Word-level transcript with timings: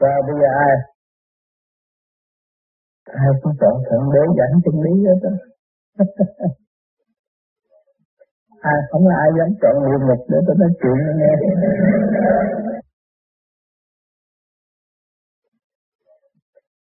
và 0.00 0.12
bây 0.26 0.36
giờ 0.40 0.48
ai 0.66 0.74
ai 3.22 3.30
cũng 3.42 3.52
chọn 3.60 3.74
thượng 3.86 4.06
đế 4.14 4.22
dẫn 4.38 4.50
chân 4.64 4.76
lý 4.84 4.92
hết 5.06 5.18
đó 5.24 5.32
ai 8.72 8.78
không 8.90 9.04
ai 9.22 9.28
dám 9.38 9.50
chọn 9.60 9.74
địa 9.84 9.98
ngục 10.06 10.20
để 10.30 10.38
tôi 10.46 10.56
nói 10.60 10.70
chuyện 10.80 10.96
nghe 11.18 11.32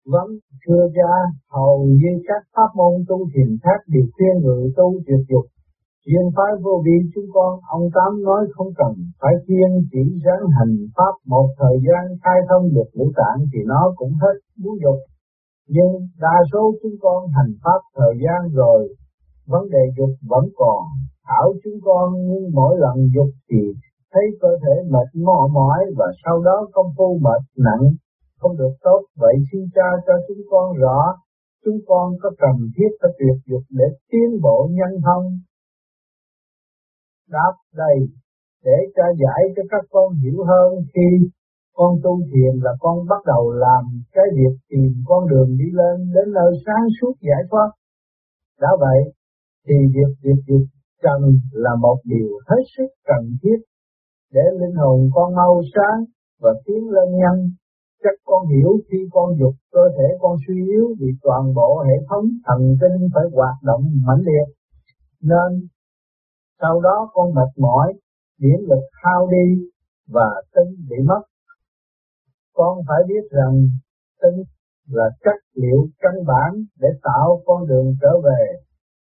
Vâng, 0.06 0.32
thưa 0.68 0.88
cha, 0.96 1.14
hầu 1.50 1.86
như 1.86 2.12
các 2.28 2.42
pháp 2.56 2.70
môn 2.76 2.94
tu 3.08 3.18
thiền 3.34 3.58
khác 3.64 3.80
đều 3.88 4.04
khuyên 4.14 4.34
người 4.44 4.74
tu 4.78 4.94
tuyệt 5.08 5.20
dục. 5.30 5.46
Riêng 6.08 6.30
phái 6.36 6.52
vô 6.64 6.76
vi 6.86 6.98
chúng 7.14 7.30
con, 7.36 7.52
ông 7.78 7.86
Tám 7.96 8.12
nói 8.28 8.42
không 8.56 8.72
cần, 8.80 8.94
phải 9.22 9.34
kiên 9.48 9.72
chỉ 9.92 10.04
ráng 10.26 10.46
hành 10.58 10.76
pháp 10.98 11.14
một 11.26 11.48
thời 11.60 11.78
gian 11.86 12.04
khai 12.24 12.40
thông 12.50 12.66
được 12.76 12.90
ngũ 12.94 13.08
tạng 13.20 13.40
thì 13.54 13.60
nó 13.66 13.82
cũng 13.96 14.14
hết 14.22 14.36
muốn 14.62 14.76
dục. 14.84 15.00
Nhưng 15.68 15.92
đa 16.20 16.36
số 16.52 16.74
chúng 16.82 16.98
con 17.02 17.20
hành 17.38 17.54
pháp 17.64 17.82
thời 17.98 18.14
gian 18.24 18.40
rồi, 18.54 18.96
vấn 19.48 19.70
đề 19.70 19.84
dục 19.98 20.14
vẫn 20.32 20.46
còn. 20.56 20.84
Thảo 21.28 21.54
chúng 21.64 21.80
con 21.84 22.08
nhưng 22.28 22.46
mỗi 22.54 22.74
lần 22.80 22.96
dục 23.16 23.32
thì 23.50 23.62
thấy 24.14 24.24
cơ 24.42 24.52
thể 24.64 24.76
mệt 24.90 25.10
mỏi 25.26 25.50
mỏi 25.54 25.80
và 25.98 26.06
sau 26.26 26.42
đó 26.48 26.68
công 26.74 26.92
phu 26.98 27.20
mệt 27.22 27.42
nặng 27.58 27.86
không 28.40 28.58
được 28.58 28.74
tốt 28.84 29.02
vậy 29.18 29.36
xin 29.52 29.62
cha 29.76 29.90
cho 30.08 30.14
chúng 30.28 30.44
con 30.52 30.78
rõ 30.78 31.00
chúng 31.66 31.80
con 31.88 32.14
có 32.22 32.30
cần 32.38 32.56
thiết 32.76 32.92
phải 33.02 33.12
tuyệt 33.20 33.38
dục 33.50 33.64
để 33.70 33.86
tiến 34.12 34.42
bộ 34.42 34.70
nhân 34.72 35.02
thông 35.06 35.26
đáp 37.32 37.54
đây, 37.76 37.98
để 38.66 38.78
cha 38.96 39.04
giải 39.22 39.42
cho 39.56 39.64
các 39.70 39.84
con 39.90 40.14
hiểu 40.22 40.44
hơn 40.44 40.70
khi 40.94 41.30
con 41.74 41.92
tu 42.04 42.22
thiền 42.32 42.54
là 42.66 42.72
con 42.80 43.08
bắt 43.10 43.22
đầu 43.26 43.52
làm 43.52 43.84
cái 44.12 44.26
việc 44.38 44.56
tìm 44.70 44.92
con 45.06 45.28
đường 45.30 45.50
đi 45.60 45.66
lên 45.80 45.98
đến 46.16 46.34
nơi 46.34 46.52
sáng 46.66 46.86
suốt 47.02 47.14
giải 47.22 47.44
thoát. 47.52 47.70
Đã 48.62 48.70
vậy, 48.80 49.00
thì 49.68 49.76
việc 49.96 50.12
việc 50.24 50.42
dục 50.48 50.68
cần 51.02 51.22
là 51.52 51.76
một 51.82 51.98
điều 52.04 52.30
hết 52.48 52.64
sức 52.78 52.90
cần 53.06 53.24
thiết 53.42 53.60
để 54.34 54.42
linh 54.60 54.76
hồn 54.76 55.10
con 55.14 55.36
mau 55.36 55.62
sáng 55.76 56.00
và 56.42 56.54
tiến 56.66 56.90
lên 56.90 57.10
nhanh. 57.22 57.42
Chắc 58.04 58.16
con 58.26 58.48
hiểu 58.48 58.72
khi 58.92 58.98
con 59.12 59.30
dục 59.40 59.54
cơ 59.72 59.82
thể 59.98 60.08
con 60.20 60.36
suy 60.48 60.56
yếu 60.74 60.86
vì 61.00 61.08
toàn 61.22 61.54
bộ 61.54 61.84
hệ 61.88 61.98
thống 62.10 62.26
thần 62.46 62.62
kinh 62.82 63.08
phải 63.14 63.24
hoạt 63.34 63.56
động 63.64 63.84
mãnh 64.08 64.24
liệt, 64.28 64.48
nên 65.22 65.68
sau 66.62 66.82
đó 66.82 67.10
con 67.14 67.34
mệt 67.34 67.52
mỏi 67.58 67.94
điển 68.40 68.60
lực 68.70 68.84
hao 68.92 69.28
đi 69.28 69.64
và 70.08 70.42
tinh 70.56 70.76
bị 70.90 70.96
mất. 71.06 71.22
Con 72.54 72.80
phải 72.88 72.98
biết 73.08 73.24
rằng 73.32 73.68
tinh 74.22 74.44
là 74.88 75.10
chất 75.24 75.36
liệu 75.56 75.88
căn 76.00 76.14
bản 76.28 76.52
để 76.80 76.90
tạo 77.04 77.42
con 77.46 77.68
đường 77.68 77.96
trở 78.02 78.20
về. 78.24 78.44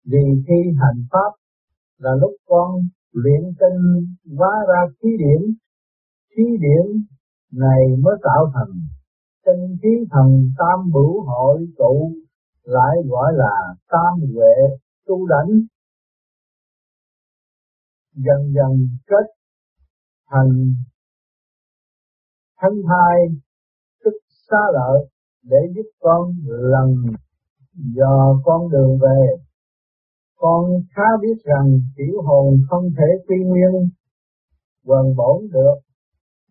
Vì 0.06 0.44
khi 0.47 0.72
hành 0.81 1.02
pháp 1.12 1.31
là 2.00 2.12
lúc 2.22 2.31
con 2.47 2.72
luyện 3.12 3.42
tinh 3.59 4.06
hóa 4.38 4.66
ra 4.67 4.81
khí 5.02 5.09
điểm, 5.19 5.42
khí 6.36 6.44
điểm 6.59 7.06
này 7.52 7.81
mới 8.03 8.16
tạo 8.23 8.52
thành. 8.53 8.73
Tinh 9.45 9.78
khí 9.81 10.06
thần 10.12 10.52
tam 10.58 10.92
bửu 10.94 11.22
hội 11.22 11.67
tụ 11.78 12.12
lại 12.64 12.95
gọi 13.06 13.34
là 13.36 13.75
tam 13.90 14.14
huệ 14.34 14.56
tu 15.08 15.28
đánh 15.28 15.62
dần 18.16 18.54
dần 18.56 18.88
kết 19.08 19.26
thành 20.30 20.74
thân 22.62 22.74
thai 22.88 23.18
tức 24.04 24.14
xa 24.50 24.64
lợi 24.74 25.10
để 25.44 25.58
giúp 25.76 25.90
con 26.00 26.34
lần 26.46 26.96
dò 27.96 28.42
con 28.44 28.70
đường 28.72 28.98
về. 29.02 29.44
Con 30.36 30.66
khá 30.96 31.04
biết 31.22 31.44
rằng 31.44 31.80
tiểu 31.96 32.22
hồn 32.22 32.58
không 32.70 32.84
thể 32.98 33.25
quy 33.28 33.36
nguyên 33.46 33.90
quần 34.86 35.16
bổn 35.16 35.48
được 35.54 35.75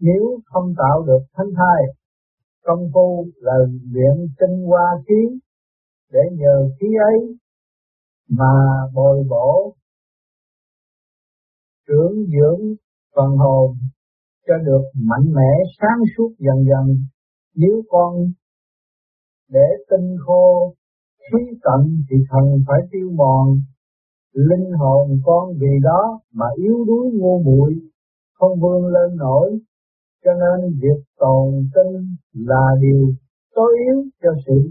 nếu 0.00 0.40
không 0.44 0.74
tạo 0.78 1.02
được 1.02 1.24
thanh 1.36 1.52
thai 1.56 1.82
công 2.64 2.90
phu 2.94 3.26
là 3.36 3.54
luyện 3.92 4.26
tinh 4.38 4.66
hoa 4.66 5.02
khí 5.06 5.38
để 6.12 6.20
nhờ 6.32 6.68
khí 6.80 6.86
ấy 7.12 7.36
mà 8.28 8.54
bồi 8.94 9.24
bổ 9.28 9.74
trưởng 11.88 12.26
dưỡng 12.26 12.74
phần 13.16 13.36
hồn 13.36 13.76
cho 14.46 14.54
được 14.58 14.84
mạnh 14.94 15.32
mẽ, 15.34 15.52
sáng 15.80 15.98
suốt 16.16 16.30
dần 16.38 16.64
dần. 16.68 16.96
Nếu 17.54 17.82
con 17.88 18.14
để 19.48 19.68
tinh 19.90 20.16
khô 20.26 20.74
khí 21.18 21.38
tận 21.62 21.80
thì 22.10 22.16
thần 22.30 22.44
phải 22.66 22.80
tiêu 22.90 23.10
mòn. 23.14 23.60
Linh 24.32 24.72
hồn 24.78 25.20
con 25.24 25.52
vì 25.60 25.72
đó 25.82 26.20
mà 26.32 26.46
yếu 26.56 26.84
đuối 26.86 27.10
ngu 27.12 27.42
muội, 27.42 27.74
không 28.34 28.60
vươn 28.60 28.86
lên 28.86 29.16
nổi. 29.16 29.58
Cho 30.24 30.30
nên 30.32 30.78
việc 30.82 31.04
tồn 31.18 31.68
tinh 31.74 32.16
là 32.32 32.66
điều 32.80 33.12
tối 33.54 33.72
yếu 33.86 34.04
cho 34.22 34.30
sự 34.46 34.70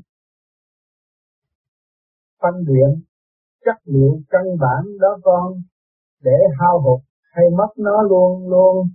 phân 2.41 2.53
luyện, 2.67 3.01
chất 3.65 3.75
liệu 3.85 4.19
căn 4.29 4.41
bản 4.59 4.97
đó 4.99 5.19
con 5.23 5.53
để 6.23 6.37
hao 6.59 6.81
hụt 6.81 7.01
hay 7.33 7.45
mất 7.57 7.71
nó 7.77 8.01
luôn 8.01 8.49
luôn, 8.49 8.87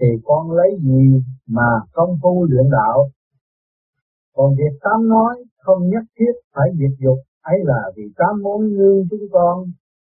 thì 0.00 0.06
con 0.24 0.50
lấy 0.50 0.70
gì 0.82 1.22
mà 1.48 1.68
công 1.92 2.10
phu 2.22 2.44
luyện 2.50 2.70
đạo? 2.70 3.08
Còn 4.36 4.54
việc 4.58 4.78
tám 4.80 5.08
nói 5.08 5.34
không 5.58 5.88
nhất 5.88 6.04
thiết 6.18 6.34
phải 6.54 6.68
diệt 6.78 6.98
dục, 7.04 7.18
ấy 7.42 7.58
là 7.64 7.82
vì 7.96 8.02
tám 8.16 8.42
muốn 8.42 8.60
nương 8.78 8.98
chúng 9.10 9.26
con 9.32 9.64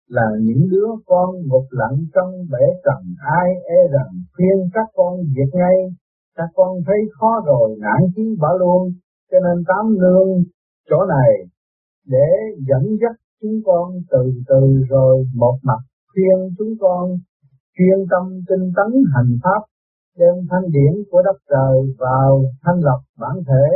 là 0.08 0.26
những 0.40 0.68
đứa 0.70 0.88
con 1.06 1.28
ngục 1.46 1.66
lặng 1.70 1.98
trong 2.14 2.30
bể 2.52 2.66
trần 2.84 3.02
ai 3.38 3.48
e 3.64 3.78
rằng 3.92 4.12
khuyên 4.32 4.68
các 4.74 4.88
con 4.94 5.12
diệt 5.36 5.50
ngay. 5.52 5.76
Các 6.36 6.48
con 6.54 6.78
thấy 6.86 6.96
khó 7.20 7.40
rồi, 7.46 7.76
nản 7.80 8.10
chí 8.16 8.22
bỏ 8.40 8.48
luôn. 8.58 8.92
Cho 9.30 9.38
nên 9.40 9.64
tám 9.68 9.98
nương 9.98 10.28
chỗ 10.90 10.96
này 11.08 11.32
để 12.06 12.28
dẫn 12.68 12.96
dắt 13.00 13.16
chúng 13.42 13.60
con 13.64 13.92
từ 14.10 14.32
từ 14.48 14.84
rồi 14.88 15.24
một 15.34 15.58
mặt 15.62 15.78
khuyên 16.14 16.54
chúng 16.58 16.74
con, 16.80 17.04
chuyên 17.76 17.98
tâm 18.10 18.24
tinh 18.48 18.72
tấn 18.76 18.90
hành 19.14 19.32
pháp, 19.42 19.62
đem 20.18 20.34
thanh 20.50 20.66
điển 20.74 20.92
của 21.10 21.22
đất 21.22 21.38
trời 21.50 21.76
vào 21.98 22.44
thanh 22.62 22.80
lập 22.80 23.00
bản 23.18 23.36
thể, 23.48 23.66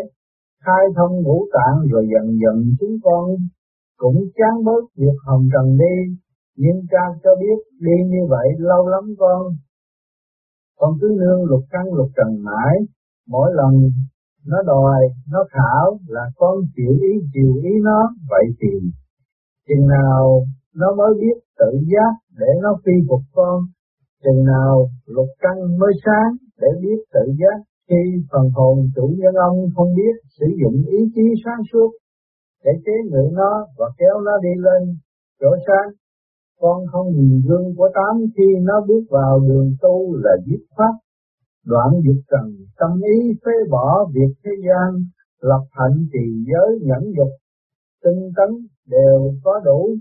khai 0.64 0.84
thông 0.96 1.22
ngũ 1.22 1.46
tạng 1.52 1.78
rồi 1.90 2.04
dần 2.12 2.26
dần 2.42 2.56
chúng 2.80 2.96
con 3.02 3.24
cũng 3.98 4.18
chán 4.36 4.64
bớt 4.64 4.82
việc 4.96 5.16
hồng 5.26 5.48
trần 5.52 5.78
đi. 5.78 5.96
Nhưng 6.56 6.86
cha 6.90 7.04
cho 7.24 7.30
biết 7.40 7.58
đi 7.80 7.96
như 8.12 8.22
vậy 8.28 8.48
lâu 8.58 8.88
lắm 8.88 9.04
con. 9.18 9.42
Con 10.78 10.90
cứ 11.00 11.08
nương 11.20 11.44
lục 11.44 11.64
căn 11.70 11.84
lục 11.94 12.10
trần 12.16 12.44
mãi. 12.44 12.74
Mỗi 13.28 13.50
lần 13.54 13.90
nó 14.46 14.62
đòi, 14.62 15.00
nó 15.32 15.44
khảo 15.50 15.98
là 16.06 16.24
con 16.36 16.54
chịu 16.76 16.92
ý 16.92 17.12
chịu 17.32 17.54
ý 17.62 17.70
nó, 17.82 18.10
vậy 18.30 18.44
thì 18.60 18.90
chừng 19.68 19.86
nào 19.86 20.46
nó 20.74 20.94
mới 20.94 21.14
biết 21.20 21.36
tự 21.58 21.70
giác 21.92 22.12
để 22.38 22.50
nó 22.62 22.70
phi 22.84 22.92
phục 23.08 23.20
con, 23.32 23.58
chừng 24.24 24.44
nào 24.44 24.88
lục 25.06 25.30
căn 25.42 25.56
mới 25.80 25.92
sáng 26.04 26.30
để 26.60 26.68
biết 26.82 26.98
tự 27.14 27.24
giác, 27.40 27.58
khi 27.88 28.02
phần 28.32 28.50
hồn 28.54 28.76
chủ 28.96 29.06
nhân 29.18 29.34
ông 29.34 29.58
không 29.76 29.90
biết 29.96 30.14
sử 30.38 30.46
dụng 30.62 30.76
ý 30.86 30.98
chí 31.14 31.22
sáng 31.44 31.62
suốt 31.72 31.90
để 32.64 32.70
chế 32.84 32.92
ngự 33.10 33.24
nó 33.32 33.66
và 33.78 33.86
kéo 33.98 34.20
nó 34.26 34.32
đi 34.42 34.48
lên 34.56 34.82
chỗ 35.40 35.50
sáng, 35.66 35.88
con 36.60 36.86
không 36.92 37.06
nhìn 37.16 37.42
gương 37.46 37.74
của 37.76 37.88
tám 37.94 38.14
khi 38.36 38.48
nó 38.62 38.74
bước 38.88 39.04
vào 39.10 39.40
đường 39.48 39.70
tu 39.82 40.16
là 40.16 40.36
dứt 40.46 40.64
pháp. 40.76 40.94
Đoạn 41.66 41.90
dục 42.04 42.20
trần, 42.30 42.46
tâm 42.78 43.00
ý 43.00 43.32
phế 43.44 43.52
bỏ 43.70 44.08
việc 44.14 44.32
thế 44.44 44.50
gian, 44.66 45.04
lập 45.40 45.64
hạnh 45.70 45.98
trì 46.12 46.44
giới 46.48 46.78
nhẫn 46.82 47.12
dục, 47.16 47.32
tinh 48.04 48.30
tấn 48.36 48.66
đều 48.86 49.34
có 49.44 49.60
đủ 49.64 49.94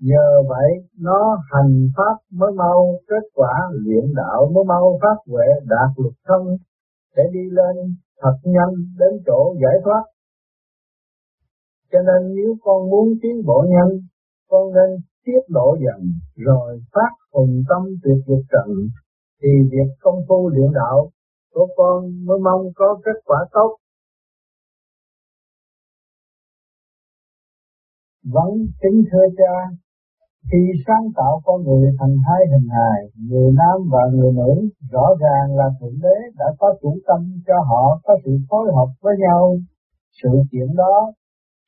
nhờ 0.00 0.42
vậy 0.48 0.70
nó 0.98 1.38
hành 1.52 1.88
pháp 1.96 2.16
mới 2.30 2.52
mau 2.52 2.98
kết 3.08 3.24
quả 3.34 3.52
luyện 3.72 4.14
đạo 4.14 4.50
mới 4.54 4.64
mau 4.64 4.98
phát 5.02 5.16
huệ 5.30 5.46
đạt 5.66 5.90
lục 5.96 6.12
thân 6.26 6.42
để 7.16 7.22
đi 7.32 7.50
lên 7.50 7.94
thật 8.20 8.36
nhanh 8.44 8.74
đến 8.98 9.22
chỗ 9.26 9.54
giải 9.62 9.76
thoát 9.84 10.02
cho 11.92 11.98
nên 11.98 12.34
nếu 12.36 12.56
con 12.62 12.90
muốn 12.90 13.08
tiến 13.22 13.36
bộ 13.46 13.64
nhanh 13.68 14.00
con 14.48 14.72
nên 14.74 15.00
tiết 15.24 15.42
lộ 15.48 15.76
dần 15.84 16.00
rồi 16.36 16.80
phát 16.92 17.12
hùng 17.32 17.62
tâm 17.68 17.82
tuyệt 18.02 18.18
dục 18.26 18.42
trận 18.52 18.68
thì 19.42 19.48
việc 19.70 19.90
công 20.00 20.18
phu 20.28 20.48
luyện 20.48 20.72
đạo 20.74 21.10
của 21.54 21.66
con 21.76 22.26
mới 22.26 22.38
mong 22.38 22.62
có 22.74 23.00
kết 23.04 23.18
quả 23.24 23.38
tốt. 23.52 23.76
Vẫn 28.22 28.50
kính 28.82 29.04
thưa 29.12 29.26
cha, 29.36 29.76
khi 30.50 30.62
sáng 30.86 31.06
tạo 31.16 31.40
con 31.44 31.62
người 31.64 31.86
thành 31.98 32.16
hai 32.26 32.42
hình 32.52 32.68
hài, 32.76 33.00
người 33.28 33.52
nam 33.60 33.78
và 33.92 34.02
người 34.12 34.32
nữ, 34.32 34.52
rõ 34.92 35.06
ràng 35.20 35.56
là 35.56 35.68
Thượng 35.80 35.98
Đế 36.02 36.16
đã 36.38 36.46
có 36.58 36.74
chủ 36.82 36.98
tâm 37.06 37.20
cho 37.46 37.54
họ 37.70 38.00
có 38.04 38.16
sự 38.24 38.32
phối 38.50 38.66
hợp 38.76 38.90
với 39.02 39.14
nhau. 39.18 39.56
Sự 40.22 40.30
kiện 40.52 40.68
đó 40.76 41.12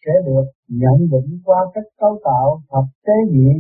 sẽ 0.07 0.13
được 0.27 0.47
nhận 0.69 0.99
định 1.13 1.41
qua 1.45 1.61
cách 1.75 1.89
cấu 2.01 2.19
tạo 2.25 2.61
thập 2.71 2.85
tế 3.07 3.17
nhị 3.31 3.53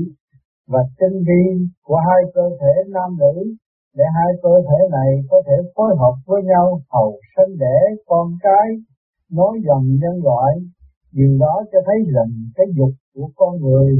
và 0.68 0.80
tinh 0.98 1.16
vi 1.26 1.44
của 1.82 1.96
hai 2.06 2.22
cơ 2.34 2.42
thể 2.60 2.74
nam 2.94 3.10
nữ 3.18 3.54
để 3.96 4.04
hai 4.14 4.30
cơ 4.42 4.54
thể 4.68 4.78
này 4.90 5.10
có 5.30 5.42
thể 5.46 5.56
phối 5.76 5.90
hợp 5.98 6.14
với 6.26 6.42
nhau 6.42 6.80
hầu 6.92 7.18
sinh 7.36 7.58
đẻ 7.58 7.78
con 8.06 8.26
cái 8.42 8.66
nói 9.32 9.52
dòng 9.66 9.86
nhân 10.02 10.16
loại 10.24 10.52
điều 11.12 11.38
đó 11.40 11.54
cho 11.72 11.78
thấy 11.86 11.98
rằng 12.14 12.30
cái 12.54 12.66
dục 12.76 12.94
của 13.14 13.28
con 13.36 13.60
người 13.60 13.90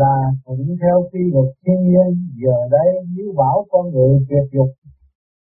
là 0.00 0.14
cũng 0.44 0.76
theo 0.82 0.96
quy 1.12 1.20
luật 1.32 1.48
thiên 1.64 1.80
nhiên. 1.86 2.08
Giờ 2.42 2.56
đây, 2.70 2.90
nếu 3.16 3.28
bảo 3.36 3.66
con 3.70 3.84
người 3.92 4.12
tuyệt 4.28 4.46
dục, 4.52 4.70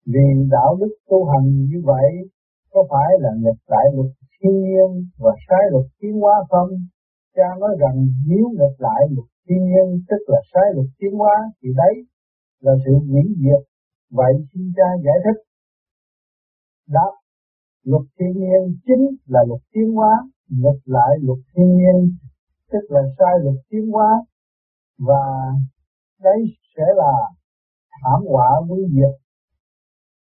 vì 0.06 0.26
đạo 0.50 0.76
đức 0.80 0.92
tu 1.10 1.24
hành 1.30 1.48
như 1.70 1.78
vậy, 1.84 2.10
có 2.72 2.80
phải 2.90 3.10
là 3.18 3.30
nghịch 3.42 3.62
đại 3.68 3.86
luật 3.94 4.10
thiên 4.36 4.54
nhiên 4.62 4.90
và 5.18 5.32
sai 5.48 5.64
luật 5.70 5.86
tiến 6.00 6.14
hóa 6.20 6.34
không? 6.48 6.70
Cha 7.36 7.48
nói 7.60 7.76
rằng, 7.80 7.96
nếu 8.28 8.44
nghịch 8.50 8.78
lại 8.78 9.02
luật 9.14 9.28
thiên 9.48 9.62
nhiên, 9.68 9.86
tức 10.08 10.22
là 10.26 10.40
sai 10.52 10.66
luật 10.74 10.86
tiến 10.98 11.12
hóa, 11.20 11.36
thì 11.62 11.68
đấy 11.76 11.94
là 12.60 12.72
sự 12.84 12.92
hủy 13.10 13.22
diệt. 13.42 13.62
Vậy 14.10 14.32
xin 14.52 14.72
cha 14.76 14.88
giải 15.04 15.18
thích. 15.24 15.40
Đáp, 16.88 17.12
luật 17.84 18.02
thiên 18.18 18.32
nhiên 18.40 18.62
chính 18.86 19.04
là 19.26 19.40
luật 19.48 19.60
tiến 19.72 19.94
hóa 19.94 20.12
nghịch 20.50 20.82
lại 20.84 21.12
luật 21.22 21.38
thiên 21.54 21.76
nhiên, 21.76 22.16
tức 22.72 22.84
là 22.88 23.00
sai 23.18 23.34
luật 23.42 23.54
tiến 23.70 23.90
hóa 23.90 24.10
và 25.08 25.22
đấy 26.22 26.40
sẽ 26.76 26.82
là 26.96 27.12
thảm 28.02 28.20
họa 28.30 28.48
nguy 28.68 28.82
diệt. 28.94 29.14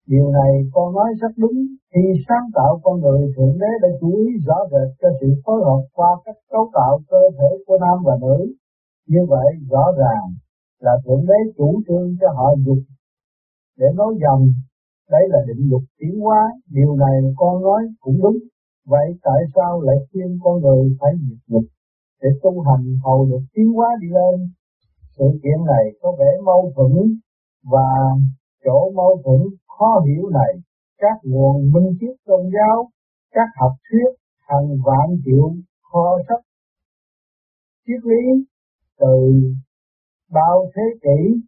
Điều 0.07 0.31
này 0.31 0.51
con 0.74 0.95
nói 0.95 1.10
rất 1.22 1.33
đúng 1.38 1.57
khi 1.94 2.01
sáng 2.27 2.45
tạo 2.56 2.80
con 2.83 3.01
người 3.01 3.33
Thượng 3.38 3.57
Đế 3.60 3.72
đã 3.81 3.89
chú 4.01 4.16
ý 4.16 4.25
rõ 4.45 4.57
rệt 4.72 4.89
cho 5.01 5.10
sự 5.22 5.27
phối 5.45 5.60
hợp 5.66 5.81
qua 5.94 6.10
các 6.25 6.36
cấu 6.50 6.69
tạo 6.74 7.00
cơ 7.10 7.22
thể 7.38 7.50
của 7.68 7.77
nam 7.77 7.98
và 8.06 8.13
nữ. 8.22 8.54
Như 9.07 9.19
vậy 9.30 9.48
rõ 9.69 9.86
ràng 9.98 10.25
là 10.80 10.92
Thượng 11.06 11.25
Đế 11.27 11.39
chủ 11.57 11.81
trương 11.88 12.16
cho 12.22 12.27
họ 12.38 12.56
dục 12.66 12.77
để 13.77 13.88
nói 13.95 14.13
dòng 14.22 14.44
đấy 15.12 15.24
là 15.30 15.39
định 15.48 15.69
luật 15.69 15.83
tiến 16.00 16.19
hóa, 16.19 16.51
điều 16.69 16.95
này 16.95 17.16
con 17.36 17.62
nói 17.62 17.81
cũng 18.00 18.19
đúng. 18.24 18.38
Vậy 18.86 19.07
tại 19.24 19.42
sao 19.56 19.81
lại 19.81 19.95
khuyên 20.12 20.39
con 20.44 20.62
người 20.62 20.98
phải 21.00 21.12
diệt 21.22 21.38
dục 21.48 21.63
để 22.22 22.30
tu 22.44 22.62
hành 22.62 22.86
hầu 23.04 23.25
được 23.25 23.44
tiến 23.54 23.74
hóa 23.74 23.89
đi 24.01 24.07
lên 24.07 24.50
sự 25.17 25.25
kiện 25.44 25.65
này 25.65 25.85
có 26.01 26.15
vẻ 26.19 26.29
mâu 26.45 26.71
thuẫn 26.75 27.19
và 27.63 27.89
chỗ 28.65 28.91
mâu 28.95 29.21
thuẫn 29.23 29.41
khó 29.77 30.00
hiểu 30.06 30.29
này, 30.29 30.53
các 30.97 31.17
nguồn 31.23 31.71
minh 31.71 31.97
triết 32.00 32.15
tôn 32.25 32.41
giáo, 32.53 32.89
các 33.31 33.50
học 33.56 33.71
thuyết 33.89 34.09
hàng 34.47 34.67
vạn 34.85 35.07
triệu 35.25 35.56
kho 35.91 36.17
sách 36.29 36.45
triết 37.88 38.01
lý 38.03 38.45
từ 39.00 39.41
bao 40.31 40.65
thế 40.75 40.81
kỷ 41.01 41.41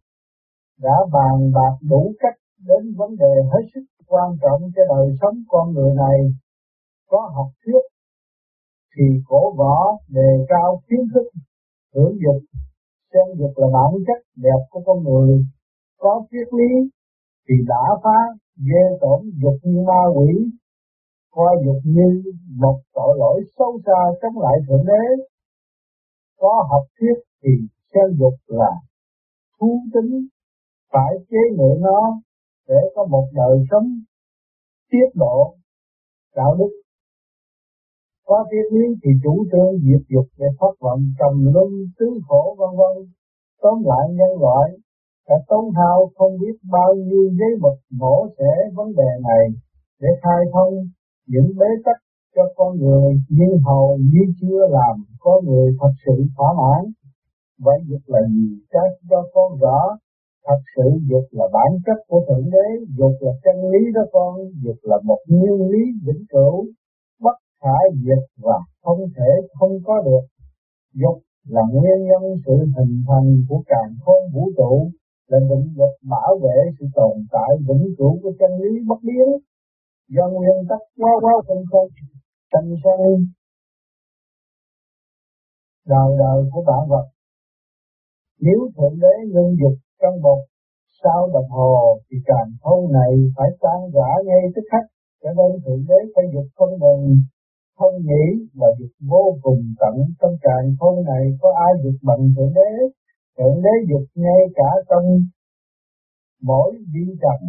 đã 0.82 0.96
bàn 1.14 1.52
bạc 1.54 1.76
đủ 1.90 2.14
cách 2.20 2.40
đến 2.68 2.96
vấn 2.98 3.16
đề 3.16 3.34
hết 3.52 3.64
sức 3.76 3.82
quan 4.08 4.30
trọng 4.42 4.62
cho 4.76 4.96
đời 4.96 5.18
sống 5.22 5.38
con 5.48 5.74
người 5.74 5.96
này. 5.96 6.20
Có 7.08 7.32
học 7.36 7.48
thuyết 7.66 7.82
thì 8.96 9.04
cổ 9.28 9.54
võ 9.58 9.98
đề 10.10 10.46
cao 10.48 10.82
kiến 10.90 11.00
thức 11.14 11.28
hưởng 11.96 12.18
dục 12.24 12.42
xem 13.18 13.38
dục 13.40 13.54
là 13.56 13.68
bản 13.74 13.92
chất 14.08 14.20
đẹp 14.36 14.62
của 14.70 14.82
con 14.86 15.04
người, 15.04 15.46
có 15.98 16.26
triết 16.32 16.48
lý, 16.54 16.90
thì 17.50 17.56
đã 17.68 17.84
phá 18.04 18.20
ghê 18.58 18.98
tổn 19.02 19.20
dục 19.42 19.58
như 19.64 19.84
ma 19.88 20.02
quỷ 20.16 20.52
coi 21.38 21.56
dục 21.66 21.82
như 21.84 22.32
một 22.56 22.80
tội 22.94 23.16
lỗi 23.20 23.42
sâu 23.58 23.80
xa 23.86 24.02
chống 24.22 24.42
lại 24.42 24.58
thượng 24.68 24.86
đế. 24.86 25.24
Có 26.40 26.66
học 26.70 26.84
thuyết 27.00 27.18
thì 27.44 27.50
xem 27.94 28.18
dục 28.20 28.34
là 28.46 28.72
thú 29.60 29.80
tính, 29.94 30.28
phải 30.94 31.14
chế 31.30 31.38
ngự 31.52 31.72
nó 31.80 32.22
để 32.68 32.82
có 32.96 33.06
một 33.06 33.28
đời 33.34 33.58
sống 33.72 33.88
tiết 34.92 35.08
độ 35.16 35.56
đạo 36.36 36.56
đức 36.60 36.82
qua 38.28 38.40
triết 38.50 38.68
lý 38.76 38.86
thì 39.02 39.12
chủ 39.24 39.34
trương 39.52 39.74
diệt 39.86 40.04
dục 40.14 40.28
để 40.40 40.48
thoát 40.60 40.74
vọng 40.84 41.02
trầm 41.20 41.34
luân 41.54 41.70
tứ 42.00 42.10
khổ 42.28 42.56
vân 42.60 42.72
vân. 42.80 42.96
Tóm 43.62 43.78
lại 43.90 44.06
nhân 44.18 44.34
loại, 44.44 44.68
đã 45.28 45.36
tốn 45.50 45.64
hao 45.78 46.12
không 46.18 46.34
biết 46.42 46.56
bao 46.72 46.92
nhiêu 46.96 47.26
giấy 47.40 47.52
mực 47.64 47.78
mổ 48.00 48.28
xẻ 48.38 48.54
vấn 48.76 48.88
đề 49.00 49.12
này 49.30 49.46
để 50.02 50.10
khai 50.24 50.42
thông 50.54 50.74
những 51.28 51.50
bế 51.60 51.70
tắc 51.86 51.98
cho 52.36 52.44
con 52.56 52.78
người, 52.82 53.12
nhưng 53.30 53.54
hầu 53.66 53.98
như 53.98 54.24
chưa 54.42 54.62
làm 54.78 54.96
có 55.20 55.42
người 55.46 55.68
thật 55.80 55.94
sự 56.06 56.24
thỏa 56.38 56.50
mãn. 56.60 56.92
Vậy 57.60 57.80
dục 57.90 58.02
là 58.06 58.20
gì? 58.34 58.48
Cha 58.72 58.80
cho 59.10 59.24
con 59.34 59.60
rõ, 59.62 59.80
thật 60.48 60.62
sự 60.76 60.90
dục 61.10 61.26
là 61.32 61.46
bản 61.54 61.72
chất 61.86 62.00
của 62.08 62.22
thượng 62.28 62.50
đế, 62.52 62.68
dục 62.98 63.16
là 63.20 63.32
chân 63.44 63.56
lý 63.72 63.92
đó 63.96 64.02
con, 64.12 64.36
dục 64.64 64.80
là 64.82 64.98
một 65.04 65.20
nguyên 65.28 65.70
lý 65.72 65.84
vĩnh 66.06 66.24
cửu 66.30 66.66
khả 67.62 67.78
diệt 68.04 68.24
và 68.46 68.58
không 68.84 69.00
thể 69.16 69.32
không 69.60 69.74
có 69.86 70.02
được. 70.06 70.24
Dục 70.94 71.18
là 71.48 71.62
nguyên 71.74 72.00
nhân 72.10 72.24
sự 72.46 72.56
hình 72.76 73.04
thành 73.08 73.30
của 73.50 73.62
càng 73.66 73.92
khôn 74.06 74.22
vũ 74.34 74.52
trụ, 74.58 74.92
là 75.28 75.40
định 75.50 75.68
luật 75.78 75.94
bảo 76.10 76.40
vệ 76.44 76.58
sự 76.80 76.86
tồn 76.96 77.16
tại 77.32 77.52
vĩnh 77.68 77.86
cửu 77.98 78.20
của 78.24 78.32
chân 78.40 78.52
lý 78.62 78.72
bất 78.88 79.00
biến. 79.04 79.28
Do 80.10 80.30
nguyên 80.30 80.58
tắc 80.70 80.80
quá 80.98 81.12
quá 81.22 81.34
không 81.48 81.64
không, 81.72 81.88
thành 82.54 82.70
sanh 82.84 83.26
đời 85.94 86.10
đời 86.20 86.40
của 86.52 86.64
bản 86.68 86.84
vật. 86.90 87.06
Nếu 88.40 88.60
Thượng 88.76 89.00
Đế 89.00 89.16
ngưng 89.32 89.56
dục 89.62 89.78
trong 90.02 90.22
một 90.22 90.42
sao 91.04 91.30
đồng 91.34 91.50
hồ 91.50 92.00
thì 92.12 92.18
càng 92.26 92.50
khôn 92.62 92.92
này 92.92 93.12
phải 93.38 93.50
tan 93.62 93.80
rã 93.94 94.10
ngay 94.26 94.42
tức 94.56 94.62
khắc, 94.72 94.84
cho 95.24 95.30
nên 95.38 95.62
Thượng 95.66 95.84
Đế 95.88 96.00
phải 96.16 96.24
dục 96.34 96.46
không 96.56 96.74
ngừng 96.82 97.18
không 97.78 97.96
nghĩ 98.08 98.26
là 98.54 98.68
việc 98.80 98.94
vô 99.10 99.38
cùng 99.42 99.62
tận 99.80 99.96
trong 100.20 100.36
càng 100.42 100.76
không 100.80 101.04
này 101.04 101.24
có 101.42 101.50
ai 101.66 101.74
dục 101.84 101.96
bằng 102.02 102.24
thượng 102.36 102.54
đế. 102.54 102.72
Thượng 103.38 103.62
đế 103.64 103.76
dục 103.90 104.06
ngay 104.16 104.42
cả 104.56 104.70
trong 104.90 105.06
mỗi 106.42 106.72
vi 106.94 107.06
trần 107.22 107.40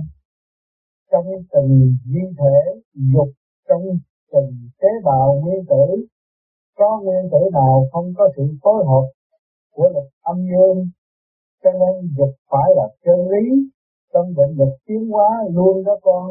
trong 1.13 1.27
từng 1.53 1.95
vi 2.13 2.21
thể, 2.39 2.59
dục, 3.15 3.29
trong 3.69 3.83
từng 4.33 4.51
tế 4.81 4.89
bào 5.05 5.41
nguyên 5.43 5.65
tử, 5.69 6.07
có 6.79 7.01
nguyên 7.05 7.31
tử 7.33 7.39
nào 7.53 7.89
không 7.93 8.13
có 8.19 8.29
sự 8.37 8.43
phối 8.63 8.85
hợp 8.87 9.07
của 9.75 9.89
lực 9.95 10.09
âm 10.23 10.37
dương? 10.37 10.79
Cho 11.65 11.71
nên 11.73 11.95
dục 12.19 12.35
phải 12.51 12.69
là 12.77 12.87
chân 13.05 13.19
lý, 13.33 13.47
trong 14.13 14.27
định 14.37 14.57
lực 14.59 14.75
tiến 14.87 15.11
hóa 15.11 15.29
luôn 15.51 15.85
đó 15.85 15.99
con. 16.03 16.31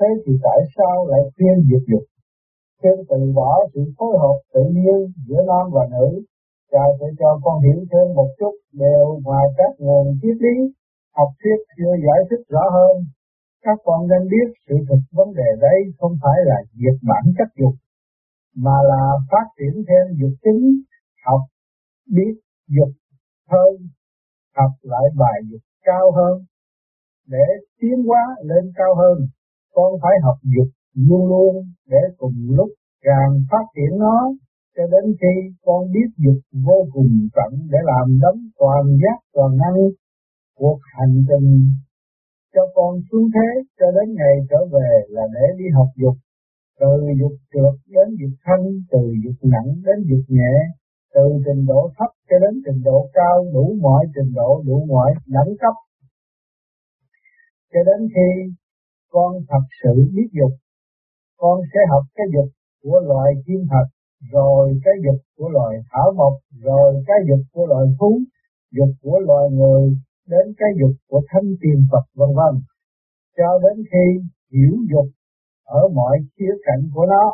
Thế 0.00 0.06
thì 0.26 0.32
tại 0.42 0.58
sao 0.76 1.06
lại 1.06 1.20
khuyên 1.36 1.56
diệt 1.68 1.82
dục? 1.90 2.13
Trên 2.84 2.96
từ 3.10 3.32
bỏ 3.34 3.52
sự 3.74 3.80
phối 3.98 4.12
hợp 4.22 4.36
tự 4.54 4.64
nhiên 4.76 4.98
giữa 5.26 5.42
nam 5.50 5.64
và 5.72 5.84
nữ 5.94 6.22
cha 6.72 6.84
sẽ 7.00 7.06
cho 7.18 7.40
con 7.44 7.56
hiểu 7.64 7.80
thêm 7.90 8.14
một 8.14 8.28
chút 8.38 8.54
đều 8.72 9.20
ngoài 9.24 9.46
các 9.58 9.70
nguồn 9.78 10.06
triết 10.22 10.36
lý 10.44 10.56
học 11.18 11.30
thuyết 11.40 11.58
chưa 11.78 11.94
giải 12.06 12.20
thích 12.28 12.44
rõ 12.48 12.64
hơn. 12.76 12.94
Các 13.64 13.78
con 13.84 14.00
nên 14.10 14.22
biết 14.32 14.48
sự 14.66 14.74
thực 14.88 15.02
vấn 15.12 15.28
đề 15.34 15.48
đây 15.60 15.78
không 15.98 16.14
phải 16.22 16.38
là 16.50 16.58
diệt 16.78 16.96
bản 17.10 17.24
chất 17.38 17.48
dục, 17.60 17.74
mà 18.64 18.76
là 18.90 19.04
phát 19.30 19.46
triển 19.58 19.74
thêm 19.88 20.04
dục 20.20 20.34
tính, 20.44 20.62
học, 21.26 21.40
biết 22.14 22.34
dục 22.76 22.92
hơn, 23.52 23.72
học 24.56 24.72
lại 24.82 25.06
bài 25.20 25.38
dục 25.50 25.62
cao 25.84 26.12
hơn. 26.18 26.34
Để 27.28 27.46
tiến 27.80 27.98
hóa 28.08 28.24
lên 28.42 28.72
cao 28.76 28.94
hơn, 28.94 29.16
con 29.72 29.92
phải 30.02 30.14
học 30.22 30.38
dục 30.42 30.68
luôn 30.94 31.28
luôn 31.28 31.54
để 31.86 32.02
cùng 32.18 32.38
lúc 32.48 32.68
càng 33.02 33.32
phát 33.50 33.64
triển 33.74 33.98
nó, 33.98 34.18
cho 34.76 34.82
đến 34.92 35.16
khi 35.20 35.34
con 35.64 35.80
biết 35.92 36.08
dục 36.24 36.40
vô 36.66 36.86
cùng 36.92 37.28
tận 37.36 37.52
để 37.70 37.78
làm 37.84 38.18
đấng 38.22 38.40
toàn 38.58 38.84
giác 39.02 39.18
toàn 39.32 39.56
năng, 39.56 39.78
cuộc 40.58 40.78
hành 40.96 41.24
trình 41.28 41.50
cho 42.54 42.62
con 42.74 42.92
xuống 43.08 43.26
thế 43.34 43.48
cho 43.78 43.86
đến 43.96 44.14
ngày 44.14 44.34
trở 44.50 44.60
về 44.72 44.90
là 45.08 45.22
để 45.34 45.46
đi 45.58 45.64
học 45.74 45.88
dục, 46.02 46.16
từ 46.80 46.92
dục 47.20 47.36
trượt 47.52 47.74
đến 47.94 48.08
dục 48.20 48.34
thanh, 48.44 48.64
từ 48.92 49.02
dục 49.24 49.38
nặng 49.52 49.70
đến 49.86 49.98
dục 50.10 50.24
nhẹ, 50.28 50.54
từ 51.14 51.24
trình 51.44 51.66
độ 51.66 51.90
thấp 51.98 52.10
cho 52.28 52.36
đến 52.44 52.62
trình 52.66 52.82
độ 52.84 53.08
cao, 53.12 53.36
đủ 53.54 53.76
mọi 53.80 54.06
trình 54.14 54.32
độ, 54.34 54.62
đủ 54.66 54.86
mọi 54.88 55.10
đẳng 55.26 55.52
cấp. 55.60 55.74
Cho 57.72 57.80
đến 57.88 58.08
khi 58.14 58.28
con 59.10 59.32
thật 59.48 59.64
sự 59.82 59.94
biết 60.14 60.28
dục 60.32 60.52
con 61.44 61.60
sẽ 61.72 61.80
học 61.92 62.04
cái 62.16 62.26
dục 62.34 62.48
của 62.82 62.98
loài 63.10 63.30
chim 63.46 63.60
thật, 63.70 63.86
rồi 64.32 64.80
cái 64.84 64.94
dục 65.04 65.20
của 65.36 65.48
loài 65.48 65.74
thảo 65.90 66.12
mộc, 66.18 66.34
rồi 66.66 67.02
cái 67.06 67.18
dục 67.28 67.42
của 67.52 67.66
loài 67.66 67.86
thú, 67.98 68.10
dục 68.76 68.92
của 69.02 69.18
loài 69.28 69.46
người 69.50 69.84
đến 70.32 70.54
cái 70.58 70.70
dục 70.80 70.94
của 71.08 71.20
thánh 71.28 71.48
tiền 71.60 71.78
Phật 71.92 72.04
vân 72.18 72.30
vân. 72.38 72.54
Cho 73.36 73.48
đến 73.64 73.84
khi 73.90 74.06
hiểu 74.52 74.74
dục 74.90 75.08
ở 75.64 75.88
mọi 75.98 76.16
khía 76.36 76.54
cạnh 76.66 76.82
của 76.94 77.06
nó 77.06 77.24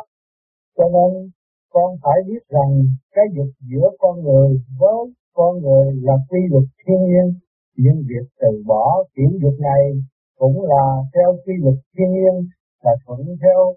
cho 0.77 0.83
nên 0.95 1.29
con 1.73 1.95
phải 2.03 2.19
biết 2.27 2.43
rằng 2.49 2.71
cái 3.15 3.25
dục 3.35 3.51
giữa 3.69 3.89
con 3.99 4.23
người 4.23 4.49
với 4.79 5.13
con 5.33 5.61
người 5.61 5.93
là 6.01 6.13
quy 6.29 6.39
luật 6.51 6.63
thiên 6.81 6.99
nhiên. 7.05 7.27
Nhưng 7.77 7.97
việc 8.09 8.27
từ 8.41 8.63
bỏ 8.67 9.03
kiểu 9.15 9.29
dục 9.41 9.55
này 9.59 9.83
cũng 10.37 10.61
là 10.63 10.85
theo 11.13 11.37
quy 11.45 11.53
luật 11.63 11.75
thiên 11.97 12.11
nhiên 12.11 12.35
là 12.83 12.91
thuận 13.05 13.19
theo 13.41 13.75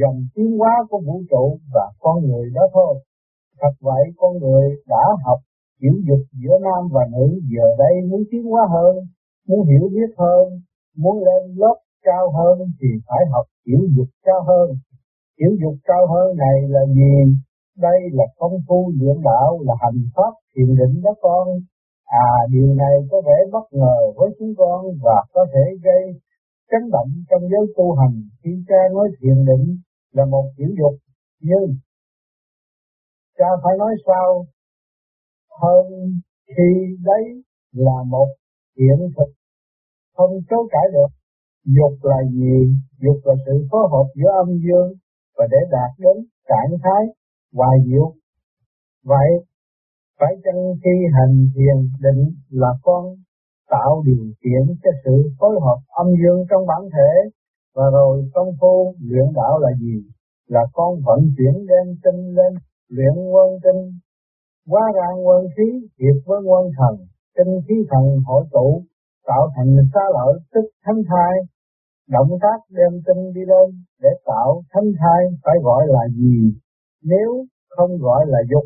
dòng 0.00 0.18
tiến 0.34 0.58
hóa 0.58 0.72
của 0.90 1.00
vũ 1.06 1.22
trụ 1.30 1.58
và 1.74 1.86
con 2.00 2.16
người 2.26 2.50
đó 2.54 2.62
thôi. 2.74 2.94
Thật 3.60 3.74
vậy 3.80 4.02
con 4.16 4.32
người 4.38 4.66
đã 4.88 5.04
học 5.24 5.38
kiểu 5.80 5.94
dục 6.08 6.22
giữa 6.40 6.56
nam 6.66 6.82
và 6.94 7.02
nữ 7.12 7.40
giờ 7.52 7.66
đây 7.78 7.94
muốn 8.10 8.22
tiến 8.30 8.44
hóa 8.44 8.62
hơn, 8.74 8.96
muốn 9.48 9.66
hiểu 9.68 9.88
biết 9.94 10.10
hơn, 10.18 10.44
muốn 10.96 11.16
lên 11.26 11.42
lớp 11.56 11.76
cao 12.04 12.30
hơn 12.38 12.58
thì 12.80 12.88
phải 13.06 13.22
học 13.32 13.46
kiểu 13.66 13.80
dục 13.96 14.10
cao 14.26 14.42
hơn. 14.48 14.66
Kiểu 15.38 15.50
dục 15.62 15.74
cao 15.84 16.06
hơn 16.12 16.36
này 16.36 16.56
là 16.68 16.80
gì? 16.86 17.14
Đây 17.78 17.98
là 18.12 18.24
công 18.38 18.56
phu 18.68 18.92
luyện 18.98 19.16
đạo 19.24 19.58
là 19.66 19.74
hành 19.80 20.00
pháp 20.16 20.32
thiền 20.52 20.76
định 20.80 21.02
đó 21.04 21.14
con. 21.20 21.48
À 22.04 22.30
điều 22.52 22.74
này 22.74 22.94
có 23.10 23.20
vẻ 23.26 23.36
bất 23.52 23.66
ngờ 23.70 23.96
với 24.16 24.30
chúng 24.38 24.54
con 24.58 24.80
và 25.02 25.24
có 25.34 25.46
thể 25.52 25.64
gây 25.84 26.02
chấn 26.72 26.90
động 26.90 27.10
trong 27.30 27.42
giới 27.50 27.64
tu 27.76 27.86
hành 28.00 28.16
khi 28.42 28.50
cha 28.68 28.80
nói 28.94 29.08
thiền 29.18 29.38
định 29.48 29.66
là 30.12 30.24
một 30.24 30.44
kiểu 30.56 30.68
dục 30.80 30.94
nhưng, 31.44 31.68
cha 33.38 33.46
phải 33.62 33.74
nói 33.78 33.94
sao? 34.06 34.46
Hơn 35.60 35.86
khi 36.46 36.96
đấy 37.04 37.24
là 37.72 37.98
một 38.08 38.28
hiện 38.78 38.98
thực. 39.16 39.30
Không 40.16 40.30
chối 40.50 40.68
cãi 40.70 40.86
được. 40.92 41.10
Dục 41.64 41.94
là 42.02 42.16
gì? 42.32 42.58
Dục 43.02 43.16
là 43.24 43.34
sự 43.46 43.66
phối 43.70 43.82
hợp 43.92 44.06
giữa 44.14 44.30
âm 44.42 44.48
dương 44.64 44.88
và 45.36 45.44
để 45.50 45.58
đạt 45.70 45.90
đến 45.98 46.16
trạng 46.48 46.78
thái 46.82 47.02
hòa 47.52 47.68
diệu. 47.86 48.12
Vậy, 49.04 49.28
phải 50.18 50.34
chăng 50.44 50.62
khi 50.84 50.94
hành 51.16 51.46
thiền 51.54 51.78
định 52.00 52.34
là 52.50 52.68
con 52.82 53.04
tạo 53.74 54.02
điều 54.06 54.24
kiện 54.42 54.62
cho 54.82 54.90
sự 55.04 55.16
phối 55.38 55.54
hợp 55.64 55.78
âm 56.02 56.06
dương 56.20 56.40
trong 56.50 56.66
bản 56.70 56.82
thể 56.94 57.12
và 57.76 57.86
rồi 57.96 58.30
công 58.34 58.50
phu 58.60 58.94
luyện 59.08 59.28
đạo 59.34 59.58
là 59.58 59.70
gì? 59.80 59.96
Là 60.48 60.60
con 60.72 60.90
vận 61.06 61.20
chuyển 61.36 61.54
đem 61.70 61.86
tinh 62.04 62.20
lên 62.38 62.52
luyện 62.88 63.14
quân 63.32 63.48
tinh, 63.64 63.80
quá 64.70 64.84
ra 64.96 65.08
quân 65.24 65.46
khí 65.56 65.68
hiệp 65.98 66.16
với 66.26 66.40
quân 66.48 66.64
thần, 66.78 66.94
tinh 67.36 67.52
khí 67.68 67.74
thần 67.90 68.04
hội 68.26 68.44
tụ, 68.52 68.82
tạo 69.26 69.48
thành 69.56 69.76
xa 69.94 70.04
lợi 70.16 70.32
tức 70.52 70.66
thánh 70.84 71.02
thai. 71.08 71.34
Động 72.08 72.30
tác 72.42 72.58
đem 72.70 72.92
tinh 73.06 73.32
đi 73.34 73.40
lên 73.40 73.68
để 74.02 74.08
tạo 74.26 74.62
thánh 74.72 74.92
thai 75.00 75.22
phải 75.44 75.54
gọi 75.62 75.86
là 75.88 76.08
gì? 76.08 76.38
Nếu 77.02 77.44
không 77.68 77.98
gọi 77.98 78.24
là 78.28 78.38
dục, 78.50 78.64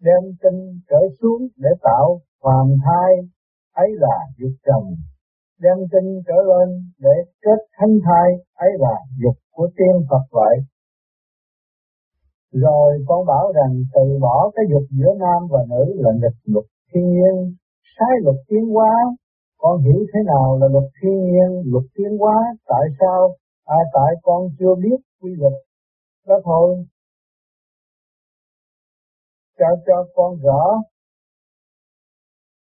đem 0.00 0.22
tinh 0.42 0.80
trở 0.90 1.00
xuống 1.20 1.48
để 1.56 1.70
tạo 1.82 2.20
phàm 2.42 2.66
thai, 2.84 3.12
ấy 3.84 3.90
là 4.04 4.16
dục 4.38 4.54
trần 4.66 4.82
đem 5.64 5.78
tinh 5.92 6.08
trở 6.26 6.38
lên 6.50 6.68
để 6.98 7.16
kết 7.44 7.60
thánh 7.76 7.94
thai 8.04 8.28
ấy 8.54 8.70
là 8.78 8.94
dục 9.22 9.36
của 9.52 9.68
tiên 9.76 9.94
Phật 10.10 10.24
vậy. 10.30 10.56
Rồi 12.52 13.04
con 13.08 13.26
bảo 13.26 13.52
rằng 13.52 13.72
từ 13.94 14.18
bỏ 14.20 14.50
cái 14.54 14.64
dục 14.70 14.82
giữa 14.90 15.12
nam 15.18 15.40
và 15.50 15.60
nữ 15.68 15.84
là 16.04 16.10
nghịch 16.14 16.38
luật 16.44 16.64
thiên 16.90 17.04
nhiên, 17.10 17.54
sai 17.98 18.14
luật 18.24 18.36
tiến 18.48 18.64
hóa. 18.74 18.92
Con 19.58 19.80
hiểu 19.82 20.06
thế 20.14 20.20
nào 20.26 20.58
là 20.60 20.66
luật 20.72 20.84
thiên 21.02 21.16
nhiên, 21.24 21.50
luật 21.72 21.84
tiến 21.94 22.18
hóa, 22.18 22.36
tại 22.66 22.84
sao? 23.00 23.36
À, 23.64 23.76
tại 23.92 24.12
con 24.22 24.48
chưa 24.58 24.74
biết 24.74 24.98
quy 25.20 25.30
luật. 25.38 25.52
Đó 26.26 26.34
thôi. 26.44 26.86
Cho 29.58 29.66
cho 29.86 30.06
con 30.14 30.36
rõ. 30.42 30.62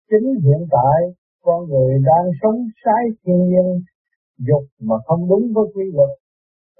Chính 0.09 0.27
hiện 0.43 0.61
tại, 0.71 0.99
con 1.41 1.69
người 1.69 1.91
đang 2.09 2.27
sống 2.41 2.59
sai 2.85 3.03
thiên 3.23 3.39
nhiên, 3.49 3.67
dục 4.47 4.63
mà 4.79 4.95
không 5.05 5.29
đúng 5.29 5.45
với 5.55 5.65
quy 5.75 5.83
luật, 5.93 6.09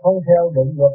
không 0.01 0.18
theo 0.27 0.51
định 0.56 0.77
luật. 0.77 0.92